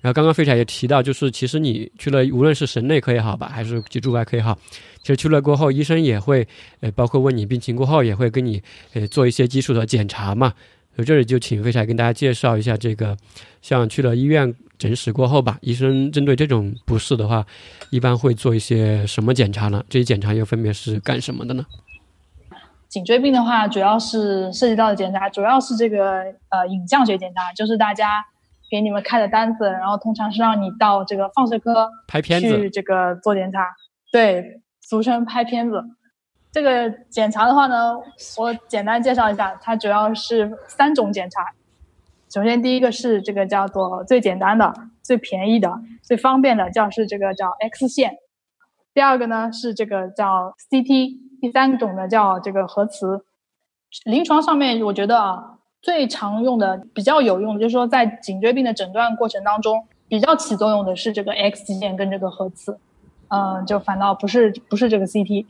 [0.00, 4.58] 然后刚刚飞柴也提到，就是其实你去了，无论是神内科也好吧，还是脊柱外科也好，
[5.00, 6.46] 其实去了过后，医生也会
[6.80, 8.60] 呃，包括问你病情过后，也会跟你
[8.92, 10.52] 呃做一些基础的检查嘛。
[10.94, 13.16] 所以这里就请飞柴跟大家介绍一下这个，
[13.60, 17.44] 像去了医院诊室过后吧，医生针对这种不适的话，
[17.90, 19.84] 一般会做一些什么检查呢？
[19.88, 21.64] 这些检查又分别是干什么的呢？
[22.88, 28.24] 颈椎病的话，主要是涉及到的检查，主要是这个呃影像学检查，就是大家
[28.70, 33.66] 给你们开的单子，然后通常是让你到这个放射科拍片子去这个做检查，
[34.12, 35.82] 对，俗称拍片子。
[36.54, 37.96] 这个检查的话呢，
[38.38, 41.52] 我简单介绍一下，它主要是三种检查。
[42.32, 48.18] 首先第一个是这个叫做最简单的、最便宜的、最方便的，叫是这个叫 X 线。
[48.94, 51.18] 第二个呢是这个叫 CT。
[51.40, 53.24] 第三种呢叫这个核磁，
[54.04, 62.78] 临床上面我觉得啊最常用的、比较有用的，就是说在颈椎病的诊断过程当中比较起作用的是这个 X 线跟这个核磁，
[63.26, 65.46] 嗯，就反倒不是不是这个 CT。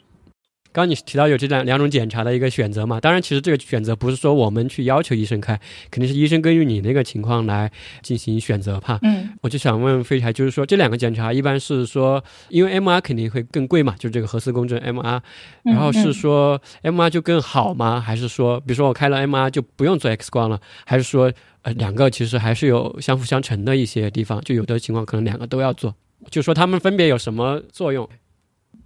[0.75, 3.01] 刚你提到有这两两种检查的一个选择嘛？
[3.01, 5.59] 当然，其实这个选择不是说我们去要求医生开，
[5.89, 7.71] 肯定是医生根据你那个情况来
[8.03, 8.99] 进行选择哈。
[9.03, 15.21] 嗯，我就想问飞柴，就是说这两个检查一般是说，因为 MR 肯定会更贵嘛，就是这个核磁共振 MR，
[15.63, 18.01] 然后是说 MR 就更好吗？
[18.01, 20.61] 还是说，比如说我开了 MR 就不用做 X 光了？
[20.85, 24.41] 还是说，呃，两个其实还是有相辅相成的一些地方？
[24.41, 25.95] 就有的情况可能两个都要做，
[26.31, 28.09] 就说他们分别有什么作用？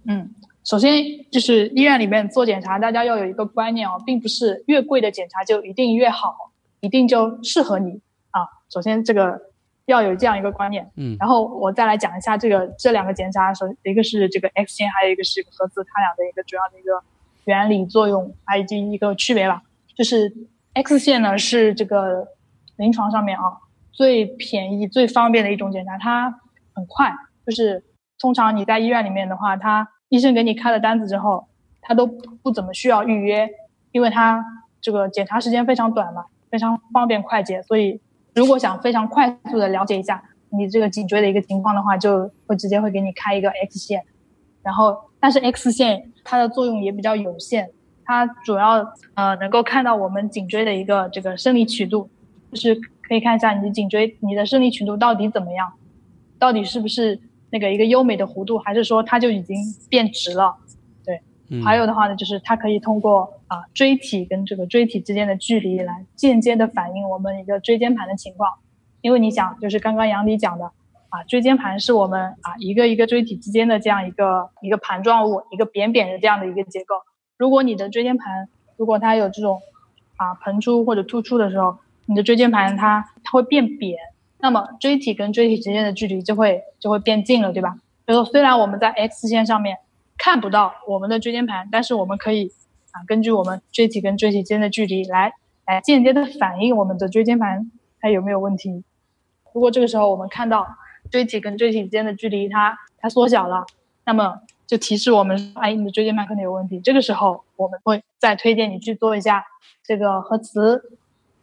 [0.05, 0.29] 嗯。
[0.69, 6.35] 首先就是医院里面做检查，大家要有一个观念哦，并不是越贵的检查就一定越好，
[6.79, 7.99] 一定就适合你
[8.29, 8.45] 啊。
[8.71, 9.41] 首先这个
[9.87, 11.17] 要有这样一个观念，嗯。
[11.19, 17.01] 然后我再来讲一下这个这两个检查，首一个是这个 X 线，还有一个是核磁，它俩的一个主要的一个
[17.45, 19.63] 原理作用，以及一个区别吧。
[19.97, 20.31] 就是
[20.73, 22.27] X 线呢是这个
[22.77, 23.43] 临床上面啊
[23.91, 26.29] 最便宜、最方便的一种检查，它
[26.75, 27.11] 很快，
[27.43, 27.83] 就是
[28.19, 31.47] 通常你在医院里面的话，它医生给你开了单子之后，
[31.81, 33.49] 他都不怎么需要预约，
[33.91, 34.43] 因为他
[34.81, 37.61] 这个检查时间非常短嘛，非常方便快捷。
[37.61, 38.01] 所以，
[38.33, 44.03] 如果想非常快速的了解一下你这个颈椎的一个情况的话，就会直接会给你开一个 X 线。
[44.63, 47.69] 然后，但是 X 线它的作用也比较有限，
[48.03, 52.09] 它主要呃能够看到我们颈椎的一个这个生理曲度，
[52.51, 55.71] 就是可以看一下你的颈椎你的生理曲度到底怎么样，
[56.39, 57.19] 到底是不是。
[57.51, 59.57] 那个一个优美的弧度，还是说它就已经
[59.89, 60.55] 变直了？
[61.03, 61.21] 对，
[61.63, 68.51] 还有的话呢，就是它可以通过啊椎体跟这个椎体之间的距离来间接的反映我们一个椎间盘的情况。
[69.01, 70.65] 因为你想，就是刚刚杨迪讲的
[71.09, 76.95] 啊，椎间盘是我们啊一个一个椎体之间的这样一个一个盘状物，一个扁扁的这样的一个结构。
[77.37, 79.59] 如果你的椎间盘如果它有这种
[80.17, 83.97] 啊膨出或者突出的时候，你的椎间盘它它会变扁。
[84.41, 87.75] 那么椎体跟椎体之间的距离就会就会变近了，对吧？
[88.07, 89.77] 就说，虽然我们在 X 线上面
[90.17, 92.51] 看不到我们的椎间盘，但是我们可以
[92.91, 95.33] 啊，根据我们椎体跟椎体间的距离来
[95.65, 98.83] 来间接的反映我们的椎间盘它有没有问题。
[99.53, 100.65] 如果这个时候我们看到
[101.11, 103.65] 椎体跟椎体间的距离它它缩小了，
[104.05, 106.79] 那么就提示我们，哎，你的椎间盘可能有问题。
[106.79, 109.43] 这个时候，我们会再推荐你去做一下
[109.83, 110.97] 这个核磁，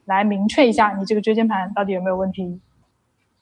[0.05, 2.61] 来明确一下你这个椎间盘到底有没有问题。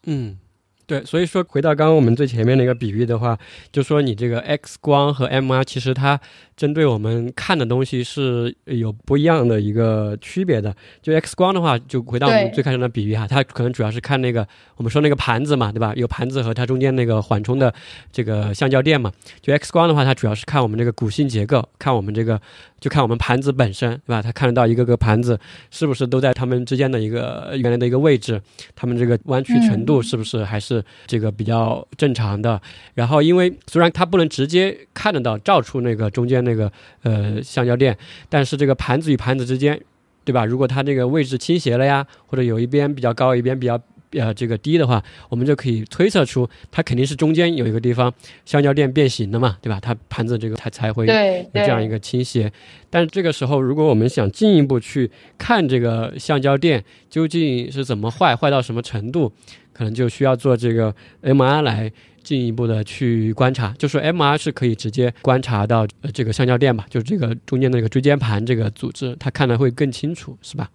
[0.07, 0.39] 嗯。
[0.87, 3.39] 对，所以说回到刚刚我们最前面的一个比喻的话，
[3.73, 6.21] 就说你这个 X 光和 MR，其实它
[6.57, 10.75] 针对我们看的东西是有不一样的一个区别的。
[11.01, 14.45] 就 X 光的话，就回到我们最开始的比喻哈，它可能主要是看那个
[14.77, 15.93] 我们说那个盘子嘛，对吧？
[15.95, 17.73] 有盘子和它中间那个缓冲的
[18.11, 19.13] 这个橡胶垫嘛。
[19.41, 22.41] 就 X 光的话，它主要是看我们这个骨性结构，看我们这个
[22.81, 24.21] 就看我们盘子本身，对吧？
[24.21, 25.39] 它看得到一个个盘子
[25.71, 28.43] 是不是都在它们之间的一个原来的一个位置，
[28.75, 30.65] 它们这个弯曲程度是不是还是。
[30.65, 32.59] 是这个比较正常的，
[32.95, 36.71] 然后因为虽然它不能直接看得到照出那个中间那个
[37.03, 37.97] 呃橡胶垫，
[38.29, 39.81] 但是这个盘子与盘子之间，
[40.25, 40.45] 对吧？
[40.45, 43.81] 如果它这个位置倾斜了呀，或者有一边比较高，一边比较。
[44.17, 48.15] 呃，这个低的话，我们就可以推测出它肯定是中间有一个地方
[48.45, 49.81] 橡胶垫变形了嘛，对吧？
[49.83, 51.13] 它盘子这个它才会有
[51.53, 52.53] 这样一个倾斜。
[52.89, 59.33] 但是这个时候，如果我们想进一步去看这个橡胶垫究竟是怎么坏，坏到什么程度，
[59.73, 61.91] 可能就需要做这个 MR 来
[62.25, 63.73] 进一步的去观察。
[63.79, 70.69] 就是 MR 是可以直接观察到这个橡胶垫吧，就是这个中间的那个椎间盘这个组织，它看的会更清楚，是吧？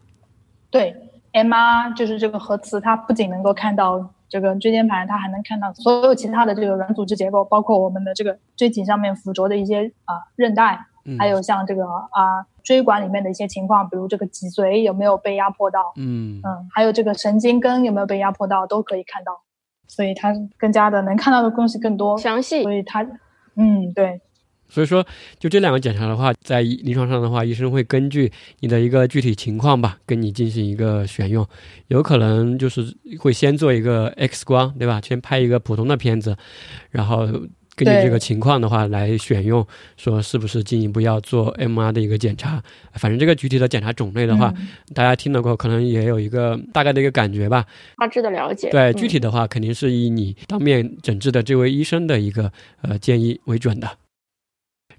[0.72, 0.96] 对。
[1.32, 10.88] MR 就是这个核磁，它不仅能够看到这个椎间盘，它还能看到所有其他的这个软组织结构，包括我们的这个椎体上面附着的一些啊韧带，
[11.20, 19.40] 还有像这个啊椎管里面的一些情况，比如这个脊髓有没有被压迫到，嗯嗯，还有这个神经根有没有被压迫到，都可以看到，
[19.90, 23.04] 所以它更加的能看到的东西更多，详细，所以它，
[23.58, 24.22] 嗯，对。
[24.72, 25.04] 所以说，
[25.40, 31.44] 就这两个检查的话，在临床上的话，医生会根据你的一个具体情况吧，跟你进行一个选用。
[31.88, 35.02] 有可能就是会先做一个 X 光，对吧？
[35.04, 36.38] 先拍一个普通的片子，
[36.92, 37.28] 然后
[37.80, 39.66] 根据这个情况的话来选用，
[39.96, 42.62] 说是不是进一步要做 MR 的一个检查。
[42.94, 44.54] 反正这个具体的检查种类的话，
[44.94, 47.66] 大家听了过后可能也有一个大概的一个感觉吧，
[47.98, 48.70] 大致的了解。
[48.70, 52.52] 对，具体的话肯定是以你当面诊治的这位医生的一个
[52.82, 53.90] 呃建议为准的。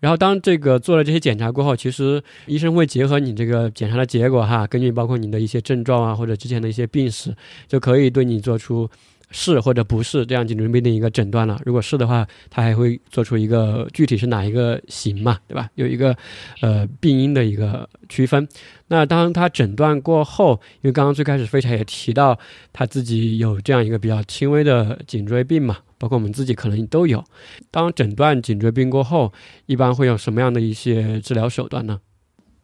[0.01, 7.37] 然后，当这个做了这些检查过后，其实医生会结合你这个检查的结果哈，根据包括你的一些症状啊，或者之前的一些病史，
[7.69, 8.89] 就可以对你做出。
[9.31, 11.61] 是或者不是这样颈椎病的一个诊断了。
[11.65, 15.69] 如果是的话，他还会做出一个具体是哪一个型嘛，对吧？
[15.77, 16.17] 有一个
[16.63, 18.47] 呃病因的一个区分。
[18.89, 22.39] 那当他诊断过后，因为刚刚最开始飞柴也提到
[22.73, 27.25] 他自己有这样一个比较轻微的颈椎病嘛，包括我们自己可能都有。
[27.71, 29.33] 当诊断颈椎病过后，
[29.67, 32.01] 一般会有什么样的一些治疗手段呢？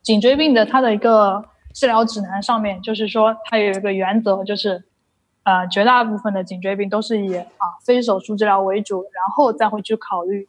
[0.02, 1.44] 颈椎病的它的一个
[1.74, 4.82] 治疗指南上面就是说，它有一个原则就是。
[5.46, 10.48] 呃，绝大部分的颈椎病都是以啊非手术治疗为主，然后再会去考虑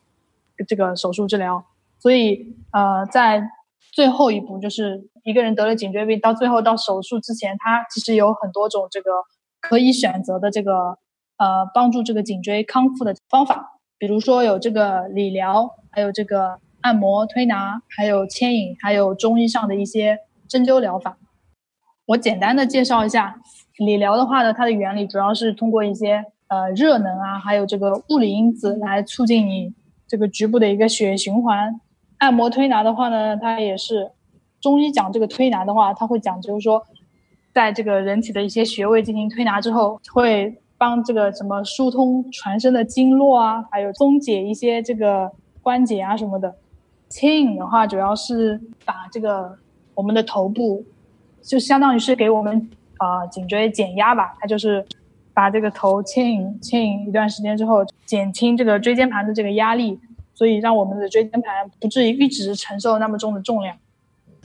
[0.68, 1.64] 这个手术治疗。
[2.00, 3.48] 所以呃，在
[3.92, 9.12] 最后一步，就是一个人得了颈椎病，到最后到手术之前，他其实有很多种这个
[9.62, 10.98] 可以选择的这个
[11.38, 21.20] 呃帮助这个颈椎康复的方法，比如说有这个理疗，还有这个按摩推拿，还有牵引，还有中医上的一些针灸疗法。
[22.08, 23.40] 我简单的介绍一下。
[23.78, 29.72] 理疗的话呢，它的原理主要是通过一些呃热能啊，还有这个物理因子来促进你
[30.08, 31.80] 这个局部的一个血液循环。
[32.18, 34.10] 按摩推拿的话呢，它也是
[34.60, 36.84] 中医讲这个推拿的话，它会讲究说，
[37.54, 46.56] 在这个人体的一些穴位进行推拿之后，会帮这个什么疏通全身的经络啊，还有松解一些这个关节啊什么的。
[47.10, 49.56] 牵引的话，主要是把这个
[49.94, 50.84] 我们的头部，
[51.44, 52.68] 就相当于是给我们。
[52.98, 54.86] 啊，颈椎减压吧，它就是
[55.34, 60.00] 把这个头牵引牵引一段时间之后，减轻这个椎间盘的这个压力，
[60.34, 63.78] 所以让我们的椎间盘不至于一直承受那么重的重量。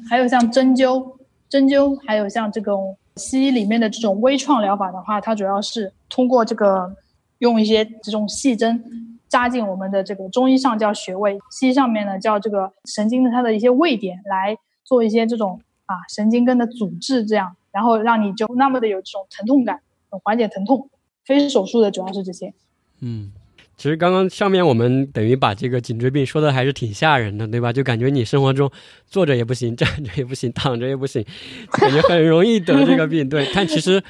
[0.09, 1.13] 还有像针灸，
[1.49, 6.95] 针灸还有像这种西医里面的这种微创疗法的话，它主要是通过这个
[7.39, 17.57] 用一些这种细针扎进我们的这个中医上叫穴位，西医上面呢叫这个神经的它的一些位点来做一些这种啊神经根的阻滞，这样。
[17.73, 19.81] 然后让你就那么的有这种疼痛感，
[20.23, 20.91] 缓解疼痛。
[21.25, 22.53] 非手术的主要是这些。
[23.01, 23.33] 嗯，
[23.77, 27.73] 其实刚刚上面我们等于把这个颈椎病说的还是挺吓人的，对吧？
[27.73, 28.71] 就感觉你生活中
[29.07, 31.25] 坐着也不行，站着也不行，躺着也不行，
[31.71, 33.29] 感觉很容易得这个病。
[33.29, 34.03] 对，但其实。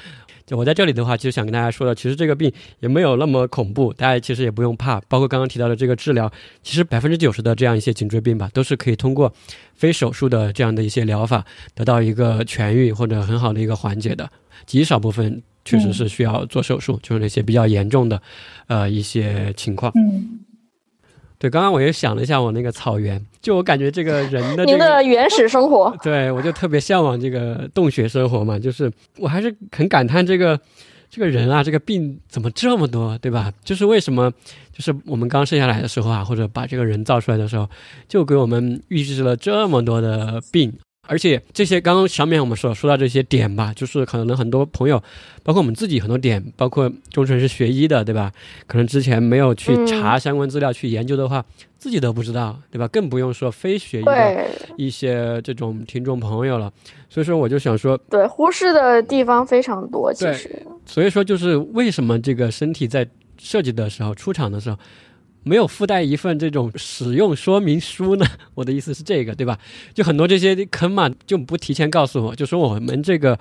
[0.45, 4.99] 就我在这里的话，其实想跟大家说的，其实这个病也没有那么恐怖，大家其实也不用怕。
[5.07, 6.31] 包括刚刚提到的这个治疗，
[6.61, 9.33] 其实百分之九十的这样一些颈椎病吧，都是可以通过
[9.73, 14.29] 非手术的这样的一些疗法得到一个痊愈或者很好的一个缓解的。
[14.65, 18.21] 极少部分确实是需要做手术，就是那些比较严重的，
[18.67, 19.91] 呃一些情况。
[19.95, 20.39] 嗯。
[21.43, 30.57] 对，刚刚我也想了一下，我那个草原，就我感觉这个人的这您的原始生活，对，我就特别向往这个洞穴生活嘛，就是我还是很感叹这个
[31.09, 33.51] 这个人啊，这个病怎么这么多，对吧？
[33.61, 34.31] 就是为什么，
[34.71, 37.69] 就是我们刚生下来的时候啊，或者把这个人造出来的时候，
[38.07, 40.71] 就给我们预示了这么多的病。
[41.05, 45.01] 而且这些刚刚上面我们所说到这些点吧，就是可能很多朋友，
[45.43, 48.31] 包括我们自己很多点，包括钟纯是学医的，对吧？
[48.67, 51.43] 可能之前没有去嗯查相关资料去研究的话，
[51.77, 52.87] 自己都不知道，对吧？
[52.87, 54.47] 更不用说非学医的
[54.77, 56.71] 一些这种听众朋友了。
[57.09, 60.11] 所以说，我就想说，对，忽视的地方非常多。
[60.13, 63.05] 其实，所以说就是为什么这个身体在
[63.37, 64.77] 设计的时候、出厂的时候，
[65.43, 68.25] 没有附带一份这种使用说明书呢？
[68.55, 69.57] 我的意思是这个，对吧？
[69.93, 73.37] 就很多这些坑嘛，就不提前告诉我，就说我们这个。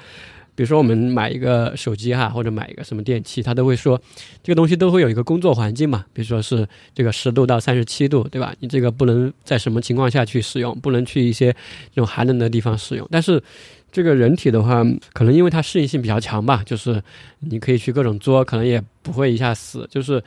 [0.55, 3.99] 比如说，我们买一个手机哈，或者买一个什么电器，它都会说
[4.43, 6.05] 这个东西都会有一个工作环境嘛。
[6.13, 8.55] 比如说是这个十度到三十七度，对吧？
[8.61, 11.51] 你这个不能在什么情况下去使用，不能去一些
[11.95, 13.09] 这种寒冷的地方使用。
[13.11, 13.43] 但是
[13.91, 14.85] 这个人体的话，
[15.15, 17.03] 可能因为它适应性比较强吧，就是
[17.41, 20.23] 你可以去各种作，可能也不会一下死，就是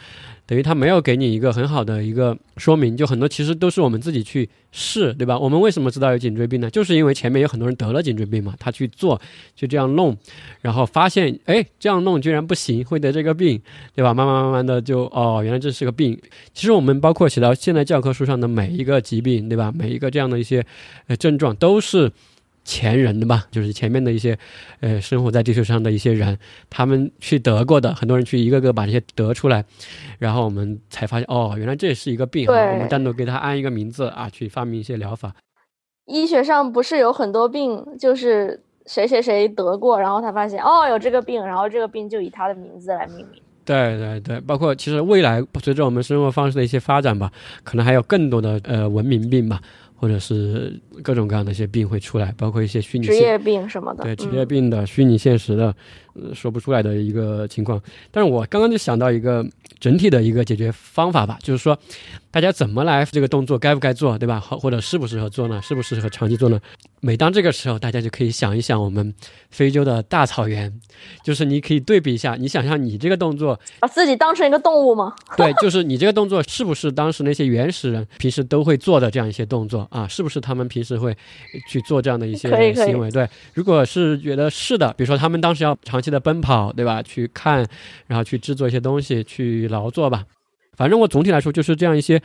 [0.48, 5.38] 等于他没有给你一个很好的一个说明，就很多其实都是我们自己去试，对吧？
[5.40, 6.70] 我们为什么知道有颈椎病呢？
[6.70, 9.20] 就是因为前面有很多人得了颈椎病嘛，他去做，
[9.56, 10.16] 就这样弄，
[10.62, 13.60] 然后发现，哎，这样弄居然不行，会得这个病，
[13.96, 14.14] 对吧？
[14.14, 16.20] 慢慢慢慢的就，哦，原来这是个病。
[16.54, 19.72] 其实我们包括写到现在教科书上的每一个疾病，对吧？
[19.76, 20.66] 每一个这样的一些
[21.08, 22.12] 呃症状都是。
[22.66, 24.38] 前人的吧，就是前面的一些，
[24.82, 26.38] 呃，生活在地球上的一些人，
[26.70, 29.64] 他们去得过的，很多人去一个个把这些得出来，
[30.20, 35.34] 然后我们才发现，哦，原来这也是一个病我们单独给它安一个名字啊，去发明一些疗法。
[36.08, 43.42] 医学上不是有很多病，就是谁谁谁得过，然后他发现哦有这个病，然后这个病就以他的名字来命名。
[43.64, 47.32] 对对对，包括其实未来随着我们生活方式的一些发展吧，
[47.64, 49.60] 可能还有更多的呃文明病吧，
[49.96, 55.76] 或者是各种各样的一些病会出来，包括一些虚拟职业病什么的，对职嗯业病的、虚拟现实的，
[56.14, 57.82] 呃，说不出来的一个情况。
[58.12, 59.46] 但是我刚刚就想到一个
[59.80, 61.78] 整体的一个解决方法吧，就是说，
[62.30, 64.40] 大家怎么来这个动作该不该做，对吧？
[64.40, 65.62] 或或者适不适合做呢？
[65.62, 66.60] 适不适合长期做呢？
[67.06, 69.14] 每当这个时候，大家就可以想一想我们
[69.52, 70.74] 非洲的大草原，
[71.24, 75.14] 就是你可以对比一下，你想象你这个动作，把自己当成一个动物吗？
[75.38, 80.08] 对，就是你这个动作是不是当时那些原始人平时都会做的这样一些动作啊？
[80.08, 81.16] 是不是他们平时会
[81.70, 83.12] 去做这样的一些行为？
[83.12, 87.04] 对，如果是觉得是的，比如说他们当时要长期的奔跑，对吧？
[87.04, 87.64] 去看，
[88.08, 90.24] 然后去制作一些东西，去劳作吧。
[90.76, 92.22] 反正我总体来说就是这样一些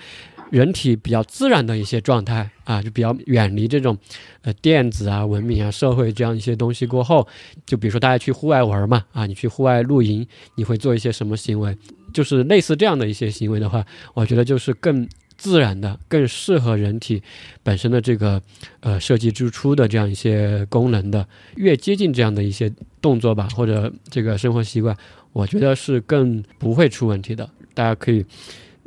[0.50, 3.96] 人体比较自然的一些状态啊，就比较远离这种
[4.42, 7.26] 呃电子啊、文明啊、社会这样一些东西过后，
[7.64, 10.26] 就比如说大家去户外玩嘛，啊，你去户外露营，
[10.56, 11.76] 你会做一些什么行为？
[12.12, 17.22] 就是类似这样的一些行为的话，我觉得就是更自然的、更适合人体
[17.62, 18.42] 本身的这个
[18.80, 22.70] 呃设计之初的这样一些功能的，越接近这样的一些
[23.00, 24.96] 动作吧，或者这个生活习惯，
[25.32, 27.48] 我觉得是更不会出问题的。
[27.72, 28.24] 大家可以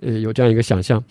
[0.01, 1.01] 呃有这样一个想象。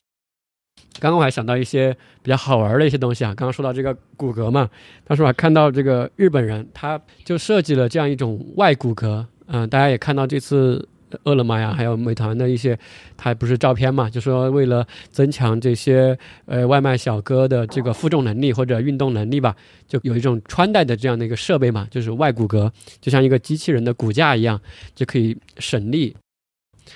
[1.00, 4.68] 刚刚我还想到一些比较好玩的一些东西啊，刚刚说到这个骨骼嘛，
[5.04, 10.88] 当时我还看到这个日本人他就设计了这样一种外骨骼，嗯、大家也看到这次
[11.24, 12.78] 饿了么呀，还有美团的一些，
[13.16, 16.16] 它不是照片嘛，就说为了增强这些
[16.46, 19.54] 呃外卖小哥的这个负重能力或者运动能力吧，
[19.86, 22.70] 就有一种穿戴的这样的一个设备嘛，就是外骨骼，
[23.00, 24.58] 就像一个机器人的骨架一样，
[24.94, 26.16] 就可以省力。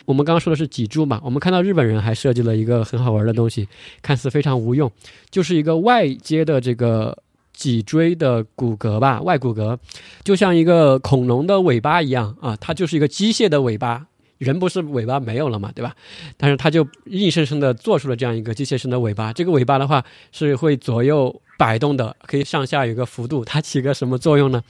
[0.04, 3.68] 我们刚刚说的是脊柱嘛，我们看到日本人还设计了一个很好玩的东西，
[4.02, 4.90] 看似非常无用，
[5.30, 7.16] 就是一个外接的这个
[7.52, 9.78] 脊椎的骨骼吧，外骨骼，
[10.22, 14.06] 就像一个恐龙的尾巴一样啊，它就是一个机械的尾巴。
[14.38, 15.96] 人不是尾巴没有了嘛，对吧？
[16.36, 19.32] 但是它就硬生生的做出了这样一个机械式的尾巴。
[19.32, 23.42] 这个尾巴的话是会左右摆动的，可以上下有个幅度。
[23.42, 24.62] 它起个什么作用呢？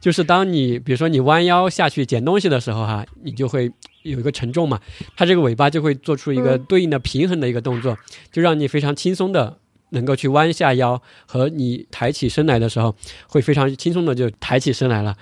[0.00, 3.70] 就是当你比如说你弯腰下去捡东西的时候哈、你就会
[4.04, 4.80] 有一个承重嘛，
[5.16, 7.98] 它这个尾巴就会做出一个嗯对应的平衡的一个动作，
[8.30, 9.58] 就让你非常轻松的
[9.90, 12.94] 能够去弯下腰，和你抬起身来的时候，
[13.26, 15.16] 会非常轻松的就抬起身来了。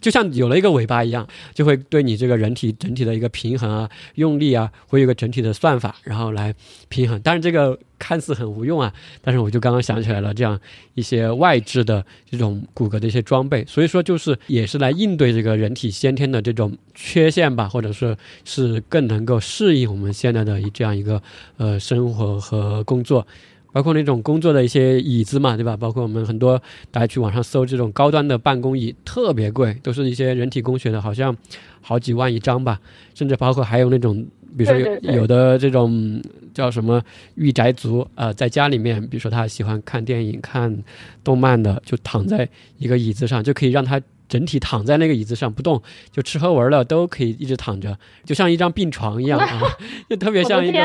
[0.00, 6.54] 就像有了一个尾巴一样，就会对你这个人体整体的一个平衡啊、用力啊，会有一个整体的算法，然后来
[6.88, 7.20] 平衡。
[7.24, 10.58] 但是这个看似很无用啊，但是我就刚刚想起来了，这样
[10.94, 21.20] 一些外置的这种骨骼的一些装备，所以说就是也是来应对这个人体先天的这种缺陷吧，或者是是更能够适应我们现在的这样一个
[21.56, 23.26] 呃生活和工作。
[23.72, 25.76] 包括那种工作的一些椅子嘛，对吧？
[25.76, 26.60] 包括我们很多
[26.90, 31.36] 大家去网上搜这种高端的办公椅，特别贵，都是一些人体工学的，好像
[31.80, 32.80] 好几万一张吧。
[33.14, 36.20] 甚至包括还有那种比如说有有的这种
[36.54, 37.02] 叫什么
[37.34, 40.76] 御宅族呃，在家里面，比如说他喜欢看电影、看
[41.22, 42.48] 动漫的，就躺在
[42.78, 49.76] 一个椅子上，就可以让他整体躺在那个椅子上不动，就吃喝玩乐都可以一直躺着，就像一张病床一样啊，
[50.08, 50.78] 就特别像一个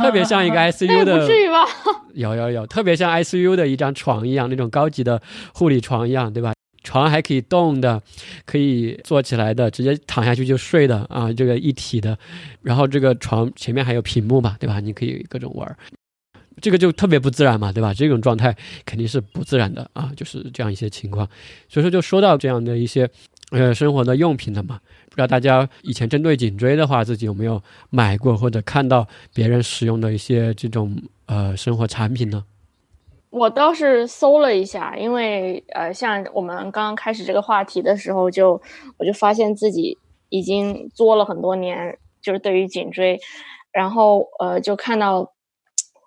[0.00, 1.64] 特别像一个 ICU 也的不至于吧？
[2.14, 5.20] 有有有，特别像 ICU 的一张床一样，那种高级的
[5.52, 6.52] 护理床一样，对吧？
[6.86, 8.02] 床还可以动的，
[8.44, 12.16] 可以坐起来的，直接躺下去就睡的啊，这个一体的。
[12.60, 14.80] 然后这个床前面还有屏幕嘛，对吧？
[14.80, 15.74] 你可以各种玩儿，
[16.60, 17.92] 这个就特别不自然嘛，对吧？
[17.92, 21.28] 这种状态肯定是不自然的啊，就是这样一些情况。
[21.68, 23.08] 所以说，就说到这样的一些
[23.50, 24.80] 呃生活的用品了嘛。
[25.08, 30.96] 不知道大家以前针对颈椎的话，自己有没有买过或者看到别人使用的一些这种
[31.26, 32.44] 呃生活产品呢？
[33.30, 38.62] 我倒是搜了一下，因为呃，像我们刚刚开始这个话题的时候就，
[38.96, 39.98] 我就发现自己
[40.28, 43.18] 已经作了很多年，就是对于颈椎，
[43.72, 45.32] 然后呃，就看到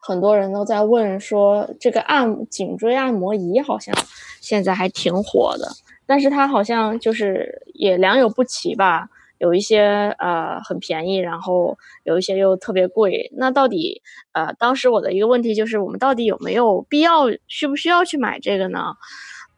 [0.08, 3.94] 很多人都在问说，这个按颈椎按摩仪好像
[4.40, 5.68] 现在还挺火的，
[6.06, 9.10] 但是它好像就是也良莠不齐吧。
[9.38, 13.30] 有一些呃很便宜，然后有一些又特别贵。
[13.36, 14.02] 那到底
[14.32, 18.96] 呃，当时我的一个问题就是，我们到底有没有必要，需不需要去买这个呢？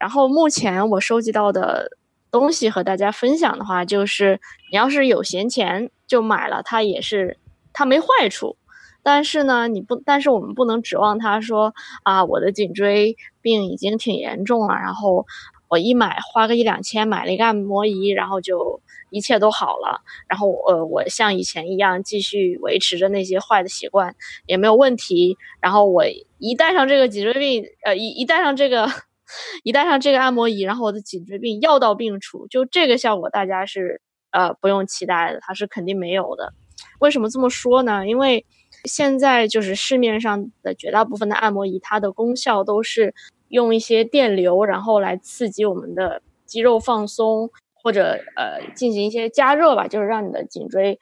[0.00, 1.96] 然后目前我收集到的
[2.32, 4.40] 东西和大家分享的话，就是
[4.72, 7.38] 你要是有闲钱就买了，它也是
[7.72, 8.56] 它没坏处。
[9.02, 15.26] 但是呢，你不，但是我们不能指望他说啊，我的颈椎病已经挺严重了，然后
[15.68, 18.80] 我一买花个一两千买了一个按摩仪，然后就
[19.10, 24.14] 一切都好了，然后呃，我像以前一样继续维持着那些坏的习惯
[24.46, 25.36] 也没有问题。
[25.60, 26.04] 然后我
[26.38, 28.88] 一戴上这个颈椎病，呃，一一戴上这个，
[29.62, 36.52] 一戴上这个按摩仪，然后我的颈椎病药到病除，就这个效果大家是呃不用期待的，它是肯定没有的。
[36.98, 38.06] 为什么这么说呢？
[38.06, 38.44] 因为
[38.84, 43.14] 现在就是市面上的绝大部分的按摩仪，它的功效都是
[43.48, 47.50] 用一些电流，然后来刺激我们的肌肉放松。
[47.82, 50.98] 或者呃进行一些加热吧，就是让你的颈椎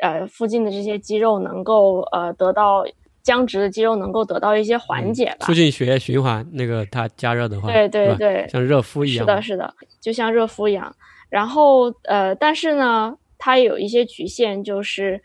[0.00, 2.84] 呃附近的这些肌肉能够呃得到
[3.22, 6.46] 僵直的肌肉能够得到一些缓解吧，促进血液循环。
[6.52, 9.24] 那个它加热的话，对对对，像热敷一样。
[9.24, 10.94] 是的，是的，就像热敷一样。
[11.30, 15.22] 然后呃，但是呢，它有一些局限，就是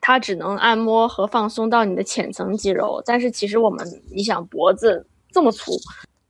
[0.00, 3.02] 它只能按摩和放松到你的浅层肌肉。
[3.04, 5.72] 但是其实我们，你想脖子这么粗。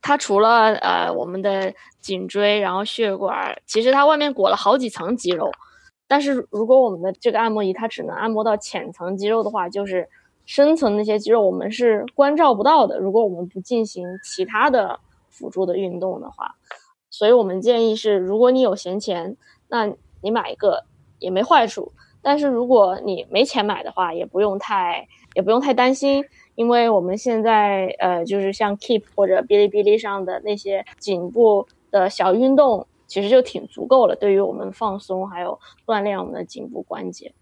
[0.01, 5.51] 它除了呃我们的颈椎，然后血管，其实它外面裹了好几层肌肉。
[6.07, 10.07] 但是如果我们的这个按摩仪它只能按摩到浅层肌肉的话，就是
[10.45, 12.97] 深层那些肌肉我们是关照不到的。
[12.99, 14.97] 如果我们不进行其他的
[15.29, 16.55] 辅助的运动的话，
[17.09, 19.35] 所以我们建议是，如果你有闲钱，
[19.67, 19.91] 那
[20.21, 20.85] 你买一个
[21.19, 21.91] 也没坏处。
[22.27, 26.25] 但是如果你没钱买的话，也不用太也不用太担心。
[26.55, 37.33] 因为我们现在呃，就是像 Keep 或者哔哩哔哩上的那些颈部的小运动，其实就挺足够了，对于我们放松还有锻炼我们的颈部关节。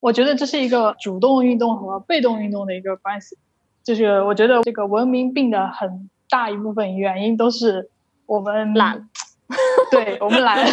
[0.00, 3.36] 我觉得这是一个主动运动和被动运动的一个关系，
[3.82, 7.90] 就是我觉得这个文明病的很大一部分原因都是
[8.26, 9.08] 我们懒，
[9.90, 10.64] 对我们懒，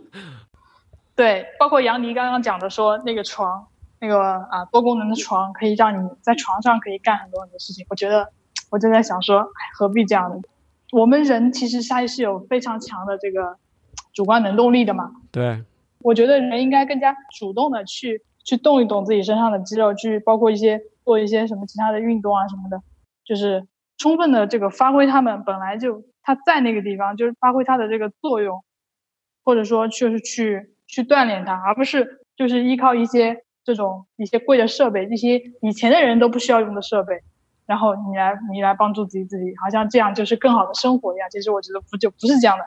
[1.18, 3.66] 对，包括杨迪刚刚讲的说那个床。
[4.00, 7.84] 那个啊，多功能的床可以让你在床上可以干很多很多事情。
[7.90, 8.30] 我觉得，
[8.70, 9.44] 我正在想说，
[9.76, 10.40] 何必这样呢？
[10.92, 13.56] 我们人其实还是有非常强的这个
[14.14, 15.10] 主观能动力的嘛。
[15.32, 15.64] 对，
[15.98, 22.80] 我觉得人应该更加主动的去去动一动自己身上的肌肉，去包括一些做一些什么其他的运动啊什么的，
[23.24, 23.66] 就是
[23.96, 28.62] 充分的这个发挥他们本来就他在那个地方，就是发挥他的这个作用，
[29.42, 33.44] 或者说就是去去锻炼它，而不是就是依靠一些。
[33.64, 37.20] 这种一些贵的设备，这些以前的人都不需要用的设备，
[37.66, 41.28] 然后你来你来帮助自己自己，好像这样就是更好的生活一样。
[41.28, 42.64] 其实我觉得不就不是这样的，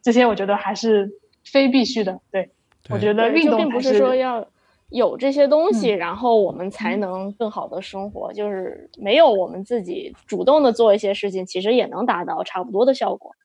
[0.00, 1.10] 这些我觉得还是
[1.44, 2.18] 非必须的。
[2.30, 2.50] 对，
[2.88, 4.46] 我觉得运动并不是说要
[4.88, 8.32] 有这些东西，然后我们才能更好的生活。
[8.32, 13.36] 就是没有我们自己主动的做一些事情，其实也能达到差不多的效果。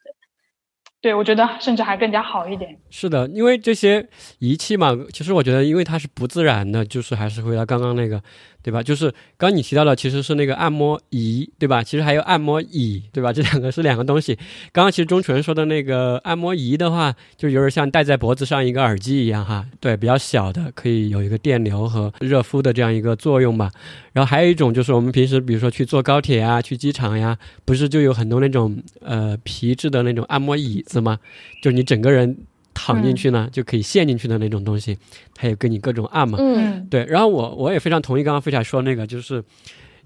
[1.00, 2.76] 对，我觉得甚至还更加好一点。
[2.90, 4.08] 是的，因为这些
[4.40, 8.22] 仪器嘛，其实我觉得，因为它是不自然的，就是还是回到刚刚那个，
[8.68, 8.84] 对吧？
[8.84, 11.82] 就是刚刚你提到的，其实是那个按摩仪，对吧？
[11.82, 13.32] 其实还有按摩椅，对吧？
[13.32, 14.36] 这两个是两个东西。
[14.74, 23.72] 刚刚其实钟纯说的那个按摩仪的话，就有点像戴在脖子上一个耳机一样，哈，对，比较小的，可以有一个电流和热敷的这样一个作用吧。
[24.12, 31.18] 然后还有一种就是我们平时比如说去坐高铁啊，去机场呀，不是就有很多那种呃皮质的那种按摩椅子吗？
[31.62, 32.38] 就你整个人
[32.80, 34.96] 躺进去呢，就可以陷进去的那种东西，
[35.34, 36.38] 它也给你各种按嘛。
[36.40, 39.44] 嗯对，然后我我也非常同意刚刚飞侠说那个，就是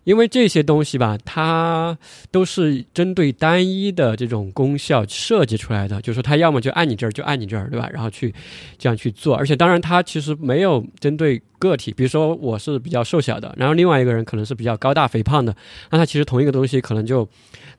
[0.06, 1.98] 因为这些东西吧，它
[2.32, 7.90] 都是针对单一的这种功效设计出来的，就是说它要么就按你这儿就按你这儿，对吧？
[7.92, 8.34] 然后去
[8.78, 15.54] 这样去做，而且当然它其实没有针对个体，比如说我是比较瘦小的，然后另外一个人可能是比较高大肥胖的，
[15.92, 17.28] 那它其实同一个东西可能就。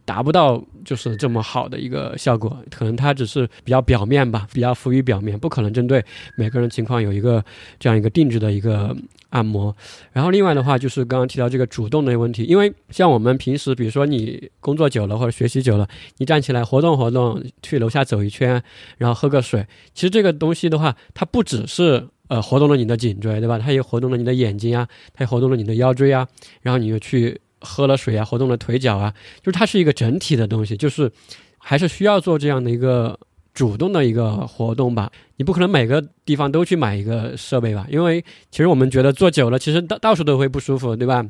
[0.05, 6.05] 达不到就是这么好的一个效果，可能它只是比较表面吧，比较浮于表面，不可能针对
[6.37, 7.45] 每个人情况有一个
[7.79, 8.97] 这样一个定制的一个
[9.31, 9.75] 按摩。
[10.13, 15.89] 然后另外的话，就是刚刚提到这个主动的问题，因为像我们平时，比如说你工作久了或者学习久了，
[16.19, 18.61] 你站起来活动活动，去楼下走一圈，
[18.99, 19.65] 然后喝个水，
[19.95, 23.57] 其实这个东西的话，它不只是呃活动了你的颈椎，对吧？
[23.57, 26.27] 它也活动了你的眼睛啊，它也活动了你的腰椎啊，
[26.61, 27.41] 然后你又去。
[27.63, 31.11] 喝了水啊，活动了腿脚啊，就是它是一个整体的东西，就是
[31.59, 33.19] 还是需要做这样的一个
[33.55, 35.11] 主动的一个活动吧。
[35.37, 38.21] 你不可能每个地方都去买一个设备吧，因为
[38.51, 41.23] 其实我们觉得坐久了，其实到到处都会不舒服，对吧？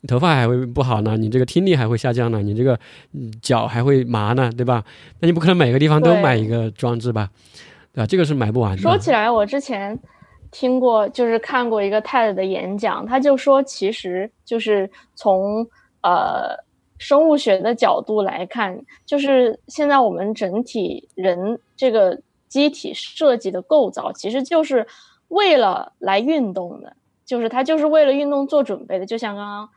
[0.00, 2.78] 你头发还会不好呢，你这个听力还会下降呢，你这个
[3.42, 4.84] 脚还会麻呢，对吧？
[5.20, 7.28] 那你不可能每个地方都买一个装置吧，
[7.92, 8.06] 对吧？
[8.06, 8.82] 这个是买不完的。
[8.82, 9.98] 说起来，我之前。
[10.50, 15.62] 听过，就是看过一个 TED 的演讲，他就说，其实就是从
[16.02, 16.56] 呃
[16.98, 24.86] 生物学的角度来看，就是现在我们整体人这个机体设计的构造，其实就是
[25.28, 29.06] 为了来运动的，就是它就是为了运动做准备的。
[29.06, 29.68] 就像刚刚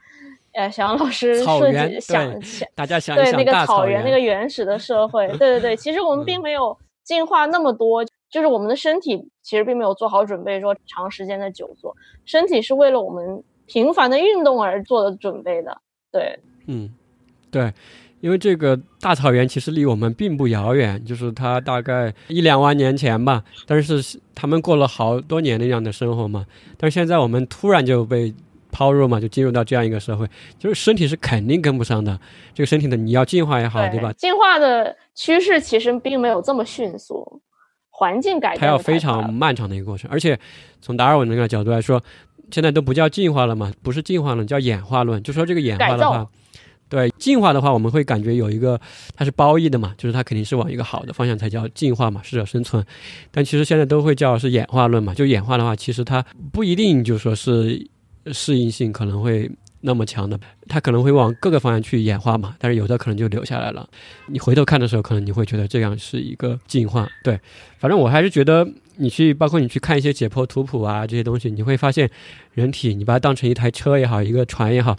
[0.54, 8.04] 呃小杨老师设计想想，大家想对那个草原那个原始的社会，对对对， 其实我们并没有进化那么多。
[8.32, 11.94] 就是我们的身体其实并没有做好准备，说长时间的久坐，
[12.24, 15.82] 身体是为了我们频繁的运动而做的准备的。
[16.12, 16.90] 对，嗯，
[17.50, 17.72] 对，
[18.20, 26.46] 因为这个大草原其实离我们并不遥远，就是它大概一两万年前吧，但是他们过了好多年那样的生活嘛。
[26.78, 28.34] 但是现在我们突然就被
[28.72, 30.28] 抛入嘛，就进入到这样一个社会，
[30.60, 32.20] 就是身体是肯定跟不上的。
[32.54, 34.12] 这个身体的你要进化也好，对吧？
[34.14, 37.42] 进化的趋势其实并没有这么迅速。
[37.94, 40.40] 环境改变，它要非常漫长的一个过程，而且
[40.82, 42.02] 从达尔文那个角度来说，
[42.52, 45.22] 现在都不叫进化了嘛，不是进化论，叫演化论。
[45.24, 46.28] 就说这个演化的话，
[46.90, 48.80] 对进化的话，我们会感觉有一个
[49.16, 52.86] 它是褒义的嘛，就是它肯定是往一个好的方向才叫进化嘛，适者生存。
[53.32, 57.88] 但其实现在都会叫是演化论嘛，就演化的话，其实它不一定就说是
[58.32, 59.50] 适应性可能会。
[59.84, 63.90] 那么强的，它可能会往各个方向去演化嘛，但是有的可能就留下来了。
[64.28, 67.10] 你回头看的时候，可能你会觉得这样是一个进化。
[67.24, 67.40] 对，
[67.80, 68.64] 反正我还是觉得
[69.02, 72.10] 你去，包括你去看一些解剖图谱啊这些东西，你会发现，
[72.54, 74.96] 人体你把它当成一台车也好，一个船也好，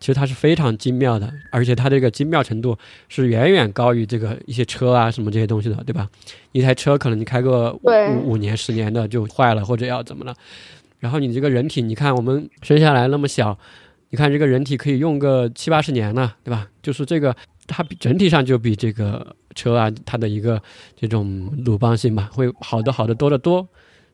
[0.00, 2.76] 其实它是非常精妙的，而且它这个精妙程度
[3.08, 6.08] 是远远高于这个一些车啊什么这些东西的，对吧？
[6.52, 10.34] 一台车可能你开个五五年十年的就坏了或者要怎么了，
[10.98, 13.56] 然后你这个人体，你看我们生下来那么小。
[14.10, 16.68] 你看这个人体可以用个七八十年呢，对吧？
[16.80, 17.34] 就是这个，
[17.66, 20.62] 它比整体上就比这个车啊，它的一个
[20.96, 23.66] 这种鲁棒性吧，会好的好的多得多。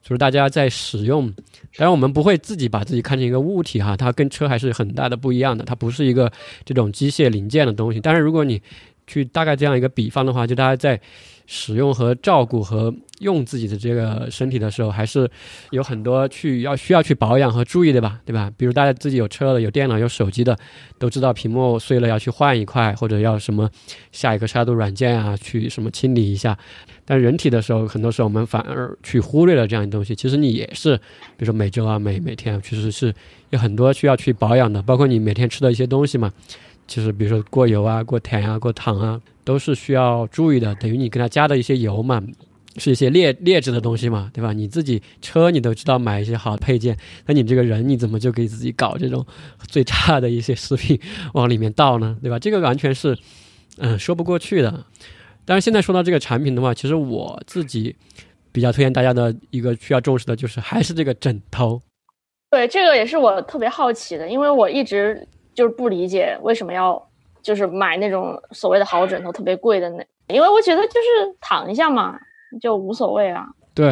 [0.02, 1.30] 就是大家在使用，
[1.76, 6.32] 当然我们不会自己把自己看成一个物体哈，它跟车还是很大的不一样的，它不是一个
[6.64, 8.00] 这种机械零件的东西。
[8.00, 8.62] 但是如果你
[9.10, 11.00] 去大概这样一个比方的话，就大家在
[11.46, 15.28] 使用和照顾和用自己的这个身体的时候，还是
[15.70, 18.52] 有很多去要需要去保养和注意的吧，对吧？
[18.56, 20.56] 比如大家自己有车了、有电脑、有手机的，
[20.96, 23.68] 都知道屏幕碎了要去换一块，或者要什么
[24.12, 26.56] 下一个杀毒软件啊，去什么清理一下。
[27.04, 30.14] 但人体的时候，很多时候我们反而去忽略了这样的东西。
[30.14, 30.96] 其实你也是，
[31.36, 33.12] 比如说每周啊、每每天啊，其实是
[33.50, 36.32] 有很多需要去保养的，包括你每天吃的一些东西嘛。
[36.90, 40.74] 其实，比如说过油啊、过甜啊、过糖啊，都是需要注意的。
[40.74, 42.20] 等于你给它加的一些油嘛，
[42.78, 44.52] 是一些劣劣质的东西嘛，对吧？
[44.52, 49.24] 你自己车你都知道买一些好的配件，那你这个人你怎么就给自己搞这种
[49.68, 50.98] 最差的一些食品
[51.34, 52.18] 往里面倒呢？
[52.20, 52.40] 对吧？
[52.40, 53.16] 这个完全是
[53.78, 54.84] 嗯说不过去的。
[55.44, 57.94] 但是现在说到这个产品的话，其实我自己
[58.50, 61.80] 比较推荐大家的一个需要重视的就是还是这个枕头。
[62.50, 65.24] 对，这个也是我特别好奇的，因为我一直。
[65.60, 67.06] 就是不理解为什么要
[67.42, 70.02] 就是买那种所谓的好枕头，特别贵的那，
[70.34, 72.18] 因为我觉得就是躺一下嘛，
[72.62, 73.46] 就无所谓啊。
[73.74, 73.90] 对，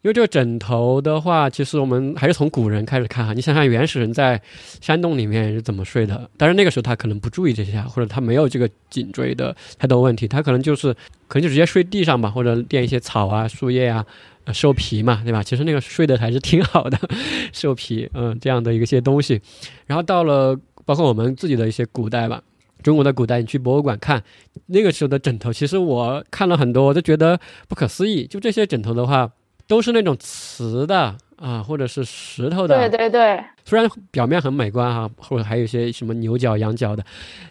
[0.00, 3.34] 因为这个枕头的话，其实我们还是从古人开始看哈。
[3.34, 4.40] 你想想原始人在
[4.80, 6.30] 山洞里面是怎么睡的？
[6.38, 10.94] 但是那个时候他可能不注意这些，或者他没有这个颈椎的太多问题，他可能就是
[11.28, 14.06] 可能就直接睡地上吧，或者垫一些草啊、树叶啊、
[14.54, 15.42] 兽皮嘛，对吧？
[15.42, 16.98] 其实那个睡的还是挺好的，
[17.52, 19.42] 兽皮，嗯，这样的一些东西。
[19.84, 20.58] 然后到了。
[20.84, 22.42] 包括我们自己的一些古代吧，
[22.82, 24.22] 中国的古代，你去博物馆看
[24.66, 27.38] 那个时候的枕头，其实我看了很多，我都觉得
[27.68, 28.26] 不可思议。
[28.26, 29.30] 就这些枕头的话，
[29.66, 32.76] 都是那种瓷的啊，或者是石头的。
[32.76, 37.04] 对对对，虽然表面很美观哈，或者还有一些什么牛角、羊角的，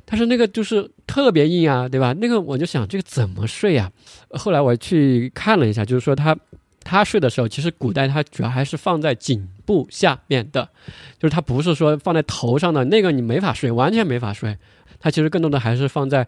[0.06, 2.14] 但是那个就是特别硬啊，对吧？
[2.14, 3.92] 那个我就想，这个怎么睡呀？
[4.32, 6.38] 后来我去看了一下，就是说他
[6.84, 10.70] 他睡的时候，其实古代他主要还是放在颈部下面的，
[11.18, 14.58] 就是他不是说放在头上的那个，你没法睡，完全没法睡。
[15.00, 16.26] 它其实更多的还是放在，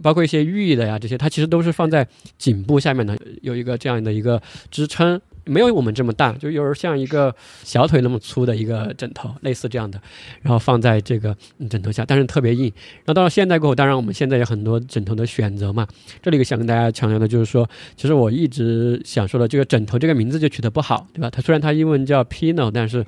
[0.00, 2.06] 包括一些玉的呀这些，它其实都是放在
[2.38, 10.00] 颈部下面的，有一个这样的一个支撑，没有我们这么大，就有点像一个小腿那么粗的一个枕头，类似这样的，
[10.40, 11.36] 然后放在这个
[11.68, 12.64] 枕头下，但是特别硬。
[12.64, 15.86] 然后到了现在过后，当然我们现在有很多枕头的选择嘛。
[16.22, 21.30] 这里想跟大家强调的就是说，其实我一直想说的，这个枕头这个名字就取得不好，对吧？
[21.30, 23.04] 它虽然它英文叫 Pino，但是。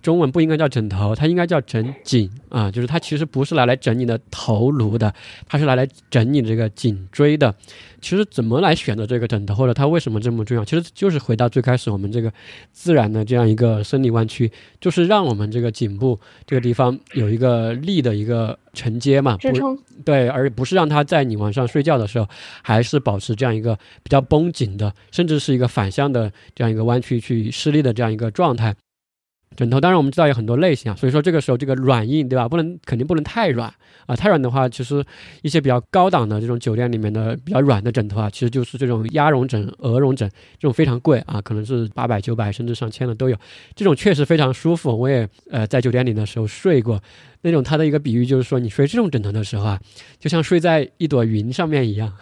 [0.00, 5.12] 中文不应该叫枕头，它应该叫枕颈啊，就是它其实不是拿来枕你的头颅的，
[5.46, 7.54] 它是拿来枕你这个颈椎的。
[8.00, 12.32] 其实怎么来选择这个枕头，或者它为什么这么重要，其实就是回到最开始我们这个
[12.72, 14.50] 自然的这样一个生理弯曲，
[14.80, 19.76] 就是让我们这个颈部这个地方有一个力的一个承接嘛，支撑。
[20.04, 22.28] 对，而不是让它在你晚上睡觉的时候
[22.62, 28.72] 还是保持这样一个比较绷紧的，甚至是一个反向的这样一个弯曲去施力的这样一个状态。
[29.58, 32.48] 枕头当然我们知道有很多类型啊，所以说这个时候这个软硬对吧？
[32.48, 33.68] 不能肯定不能太软
[34.06, 35.04] 啊，太软的话，其实
[35.42, 40.30] 一些比较高档的这种酒店里面的比较软的枕头啊，其实就是这种鸭绒枕、鹅绒枕，
[40.60, 43.36] 这种非常贵啊，可能是八百、九百甚至上千的都有。
[43.74, 47.02] 这种确实非常舒服，我也呃在酒店里的时候睡过。
[47.42, 49.80] 那种他的一个比喻就是说，你睡这种枕头的时候啊，
[50.18, 52.12] 就像睡在一朵云上面一样，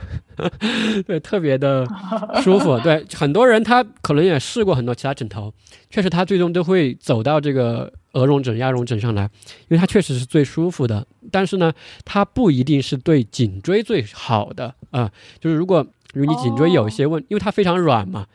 [1.06, 1.86] 对，特别的
[2.43, 2.78] 舒服。
[2.80, 5.52] 对，很多人他可能也试过很多其他枕头，
[5.88, 9.22] 确实他最终都会走到这个鹅绒枕、鸭绒枕上来，
[9.68, 11.06] 因为它确实是最舒服的。
[11.30, 11.72] 但是呢，
[12.05, 15.10] 它不一定是对颈椎最好的啊。
[15.40, 18.26] 就是如果如果你颈椎有一些问，因为它非常软嘛。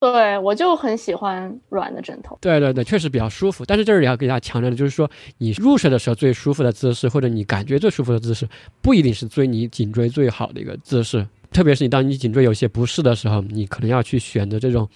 [0.00, 2.38] 对，我就很喜欢软的枕头。
[2.40, 3.66] 对对对，确实比较舒服。
[3.66, 8.48] 但是这里要给大家强调的，就是说你入睡的时候最舒服的姿势，或者你感觉最舒服的姿势，
[8.80, 11.26] 不一定是追你颈椎最好的一个姿势。
[11.52, 14.88] 特别是你当你颈椎有些不适的时候，你可能要去选择这种，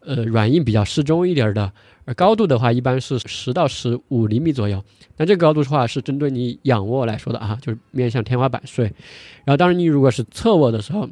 [0.00, 1.70] 呃，软硬比较适中一点的。
[2.06, 4.82] 而高度的话，一般是十到十五厘米左右。
[5.18, 8.86] 那这个高度的话，是针对你仰卧来说的啊，就是面向天花板睡。
[9.44, 11.06] 然后，当然你如果是侧卧的时候。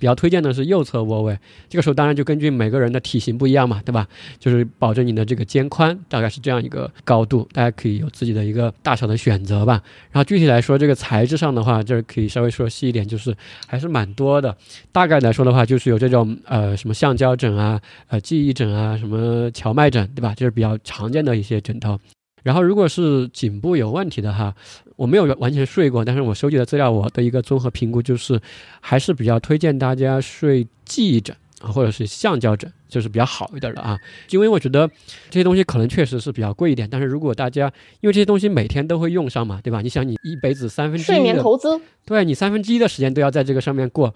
[0.00, 4.08] 比较推荐的是右侧卧位，这个时候当然就根据每个人的体型不一样嘛，对吧？
[4.38, 9.82] 就是保证你的这个肩宽，大概是这样一个高度，大家可以有自己的一个大小的选择吧。
[10.10, 13.36] 然后具体来说，这个材质上的话，这儿可以稍微说细一点，就是
[13.66, 14.56] 还是蛮多的。
[14.90, 17.78] 大概来说的话，就是有这种呃什么橡胶枕啊，
[18.08, 20.34] 呃记忆枕啊，什么荞麦枕，对吧？
[20.34, 22.00] 就是比较常见的一些枕头。
[22.42, 24.54] 然后，如果是颈部有问题的哈，
[25.00, 28.38] 我没有完全睡过，但是我收集的资料，我的一个综合评估就是，
[28.82, 33.98] 还是比较推荐大家睡记忆枕或者是橡胶枕，就是比较好一点的啊。
[34.28, 34.86] 因为我觉得
[35.30, 37.72] 这些东西可能确实是比较贵一点，但是如果大家
[38.02, 39.80] 因为这些东西每天都会用上嘛，对吧？
[39.80, 44.14] 你想你一辈子三分之一睡眠投资，对你三分之一的时间都要在这个上面过。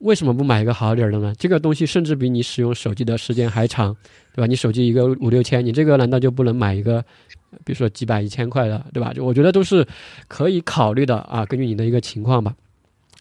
[0.00, 1.34] 为什么不买一个好点儿的呢？
[1.38, 3.94] 这个东西甚至比你使用手机的时间还长，
[4.34, 4.46] 对吧？
[4.46, 7.02] 你手机一个五六千，你这个难道就不能买一个，
[7.64, 9.12] 比如说几百一千块的，对吧？
[9.12, 9.86] 就我觉得都是
[10.26, 12.54] 可以考虑的啊，根据你的一个情况吧。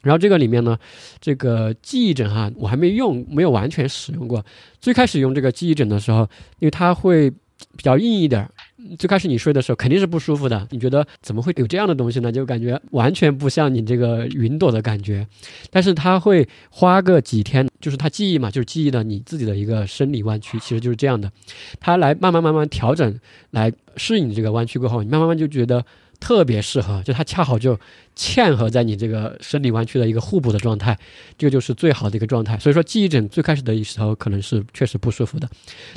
[0.02, 0.78] 然后这个里面呢，
[1.20, 4.46] 这个记忆枕哈，我还没用，没有完全使用过。
[4.80, 6.22] 最开始用这个记忆枕的时候，
[6.60, 8.50] 因为它会比较硬一点儿。
[8.98, 12.32] 最开始你睡的时候肯定是不舒服的，你觉得怎么会有这样的东西呢？
[12.32, 15.28] 就感觉完全不像你这个云朵的感觉。
[15.70, 21.32] 但是它会花个几天，就是它记忆嘛，就是记忆的你自己的一个生理弯曲，其实就是这样的。
[21.80, 23.20] 它来慢慢慢慢调整，
[23.52, 25.86] 来适应你这个弯曲过后，你慢慢慢就觉得
[26.20, 27.80] 特别适合，就它恰好就
[28.16, 30.98] 嵌合在你这个生理弯曲的一个互补的状态，
[31.38, 32.58] 这个就是最好的一个状态。
[32.60, 35.50] 所以说记忆枕最开始的时候可能是确实不舒服的，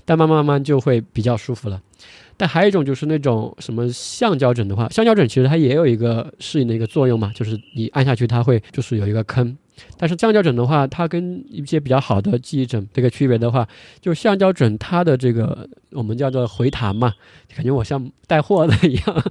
[0.04, 1.80] 但慢慢慢慢就会比较舒服了。
[2.36, 9.56] 但还有一种就是那种什么橡胶枕的话，橡胶枕其实它也有一个适应的一个作用嘛，就是你按下去它会就是有一个坑。
[9.96, 13.66] 但是橡胶枕的话，它跟一些比较好的记忆枕这个区别的话，
[14.00, 17.12] 就橡胶枕它的这个我们叫做回弹嘛，
[17.54, 19.24] 感觉我像带货的一样。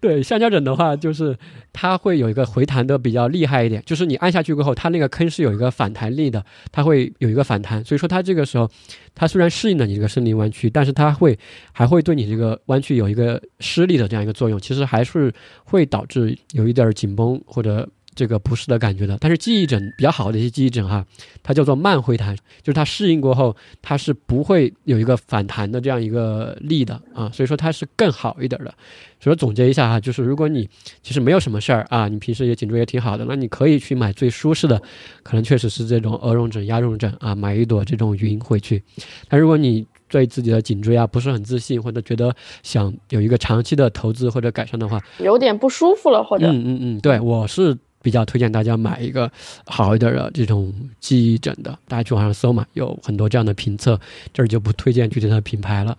[0.00, 1.36] 对，橡胶枕的话，就是
[1.72, 7.84] 它会有一个回弹的比较厉害一点，就是你按下去过后，它那个坑是有一个反弹力的，它会有一个反弹。
[7.84, 8.70] 所以说它这个时候，
[9.14, 11.38] 它虽然适应了你这个生理弯曲，但是它会
[11.72, 15.32] 还会对你这个弯曲有一个施力的这样一个作用，其实还是
[15.64, 17.88] 会导致有一点紧绷或者。
[18.14, 19.18] 这个不适的感觉的。
[19.20, 21.04] 但是记忆枕比较好的一些记忆枕哈，
[21.42, 28.72] 它叫做慢回弹，就是它适应过后，它是不会有一个反弹的这样一个力的啊，所以说它是更好一点的。
[29.20, 30.68] 所以总结一下哈，就是如果你
[31.02, 34.80] 其实没有什么事儿啊，你平时也颈椎也挺好的，那你可以去买最舒适的，
[35.22, 38.82] 可能确实是这种鹅绒枕、鸭绒枕啊，买一朵这种云回去。
[39.28, 47.78] 但如果你对自己的颈椎啊不是很自信，或者觉得想有一个长期的投资或者改善的话，有点不舒服了，或者嗯嗯嗯，对我是。
[48.04, 49.32] 比较推荐大家买一个
[49.64, 50.70] 好一点的这种
[51.00, 53.98] 记忆枕的，大家去网上搜嘛，有很多这样的评测，
[54.34, 55.96] 这儿就不推荐具体的品牌了。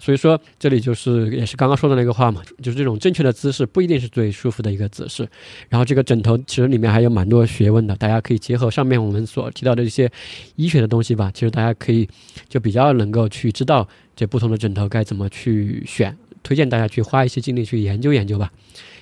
[0.00, 5.28] 所以说，这里就是也是刚刚说的那个话嘛，就是这种正确的姿势不一定是最舒服的一个姿势。
[5.68, 10.08] 然后这个枕头其实里面还有蛮多学问的，大家可以结合上面我们所提到的一些
[10.54, 12.08] 医学的东西吧，其实大家可以
[12.48, 18.52] 就比较能够去知道这不同的枕头该怎么去选，推荐大家去花一些精力去研究研究吧。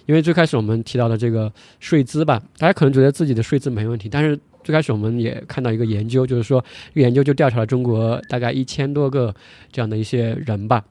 [0.06, 6.64] 因为最开始我们提到的这个睡姿吧，大家可能觉得自己的睡姿没问题，但是最开始我们也看到一个研究，就是说
[6.94, 9.34] 研究就调查了中国大概一千多个
[9.70, 10.84] 这样的一些人吧，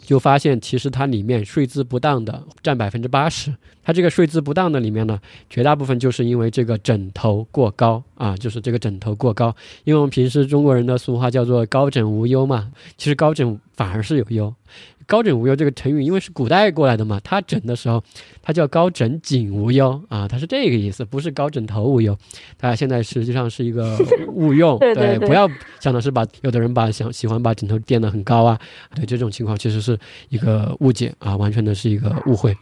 [0.00, 5.18] 就发现其实它里面睡姿不当的占百分之八十，它这个睡姿不当的里面呢，
[5.48, 9.54] 绝大部分就是因为这个枕头过高啊，就是这个枕头过高，
[9.84, 14.54] 因为我们平时中国人的俗话叫做高枕无忧嘛，其实高枕反而是有忧。
[15.12, 18.02] 高枕无忧这个成语，因为是古代过来的嘛，他枕的时候，
[18.40, 22.16] 他叫高枕颈无忧啊，他是这个意思，不是高枕头无忧。
[22.56, 23.98] 大家现在实际上是一个
[24.32, 25.46] 误用，对，不要
[25.80, 28.58] 想的是把有的人把想喜欢把枕头垫得很高啊，
[28.94, 29.98] 对这种情况其实是
[30.30, 32.56] 一个误解啊，完全的是一个误会。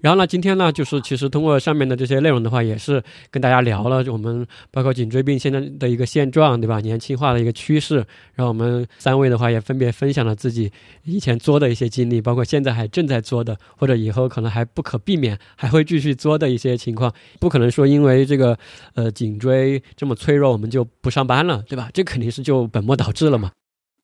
[0.00, 6.80] 然后呢，今天呢，就是其实通过上面的这些内容的话，也是跟大家聊了我们包括颈椎病现在的一个现状，对吧？
[6.80, 7.96] 年轻化的一个趋势。
[8.34, 10.70] 然后我们三位的话也分别分享了自己
[11.04, 17.12] 以前做的一些经历，包括现在还正在做的，或者以后可能还不可避免还会继续做的一些情况。
[17.38, 18.58] 不可能说因为这个
[18.94, 21.88] 呃颈椎这么脆弱，我们就不上班了，对吧？
[21.92, 23.50] 这肯定是就本末倒置了嘛。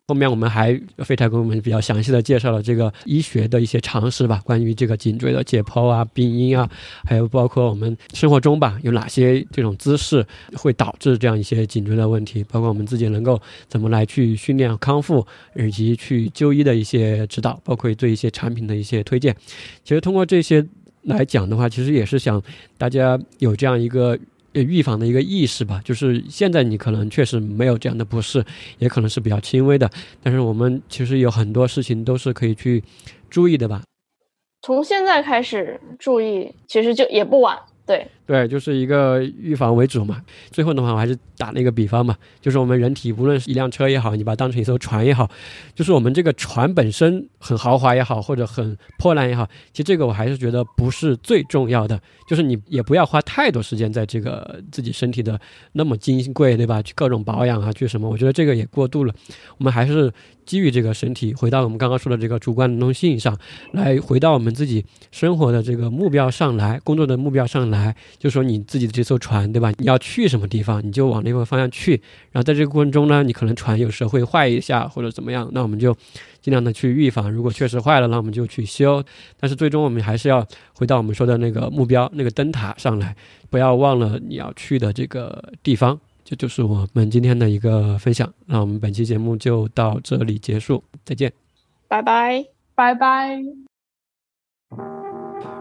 [0.09, 0.72] 后面我们还
[1.05, 6.66] 飞台给我们比较详细的介绍了这个医学的一些常识吧，关于这个颈椎的解剖啊、病因啊，
[7.05, 19.36] 还有包括我们生活中吧有哪些这种姿势会导致这样一些颈椎的问题，包括我们自己能够怎么来去训练康复，以及去就医的一些指导，包括对一些产品的一些推荐。
[19.85, 20.66] 其实通过这些
[21.02, 22.43] 来讲的话，其实也是想
[22.78, 24.18] 大家有这样一个。
[24.52, 28.44] 预防的一个意识吧，就是现在你可能确实没有这样的不适，
[28.78, 29.90] 也可能是比较轻微的，
[30.22, 32.82] 但是我们其实有很多事情都是可以去
[33.28, 33.82] 注意的吧。
[34.62, 37.58] 从现在开始注意，其实就也不晚。
[37.89, 40.23] 对对，就是一个预防为主嘛。
[40.51, 45.27] 最后的话，我还是打了一个比方嘛，就是我们人体无论是一辆车也好，你把它当成一艘船也好，
[45.74, 51.98] 就是我们这个船本身很豪华也好，或者很破烂也好，其实这个我还是觉得不是最重要的。
[52.28, 55.40] 就是你也不要花太多时间在这个自己身体的
[55.73, 56.82] 那么金贵，对吧？
[56.82, 58.06] 去各种保养啊，去什么？
[58.06, 59.15] 我觉得这个也过度了。
[59.56, 60.12] 我们还是。
[60.48, 63.36] 基于这个身体，回到我们刚刚说的这个主观能动性上
[63.72, 69.70] 来，回到我们自己生活的这个目标上来，工作的目标上来，就说你自己的这艘船，对吧？
[69.76, 72.00] 你要去什么地方，你就往那个方向去。
[72.32, 75.94] 然后在这个过程中呢，你可能船有时候会坏一下或者怎么样，那我们就
[76.40, 77.30] 尽量的去预防。
[77.30, 79.04] 如果确实坏了，那我们就去修。
[79.38, 80.42] 但是最终我们还是要
[80.72, 83.14] 回到我们说的那个目标，那个灯塔上来，
[83.50, 86.00] 不要忘了你要去的这个地方。
[86.28, 91.32] 这就是我们今天的一个分享，那我们本期节目就到这里结束，再见，
[91.88, 92.44] 拜拜，
[92.74, 93.42] 拜拜。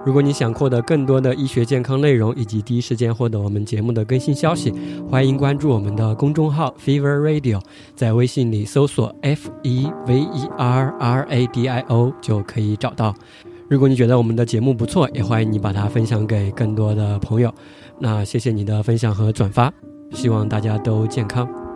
[0.06, 4.73] 如果你想获得更多的医学健康内容，以及第一时间获得我们节目的更新消息，
[5.10, 7.61] 欢迎关注我们的公众号 Fever Radio，
[7.95, 13.15] 在微信里搜索 F E V E R R A D I O 就可以找到。
[13.69, 17.53] 如果你觉得我们的节目不错，也欢迎你把它分享给更多的朋友。
[17.99, 19.73] 那谢谢你的分享和转发。
[20.11, 21.66] 希望大家都健康。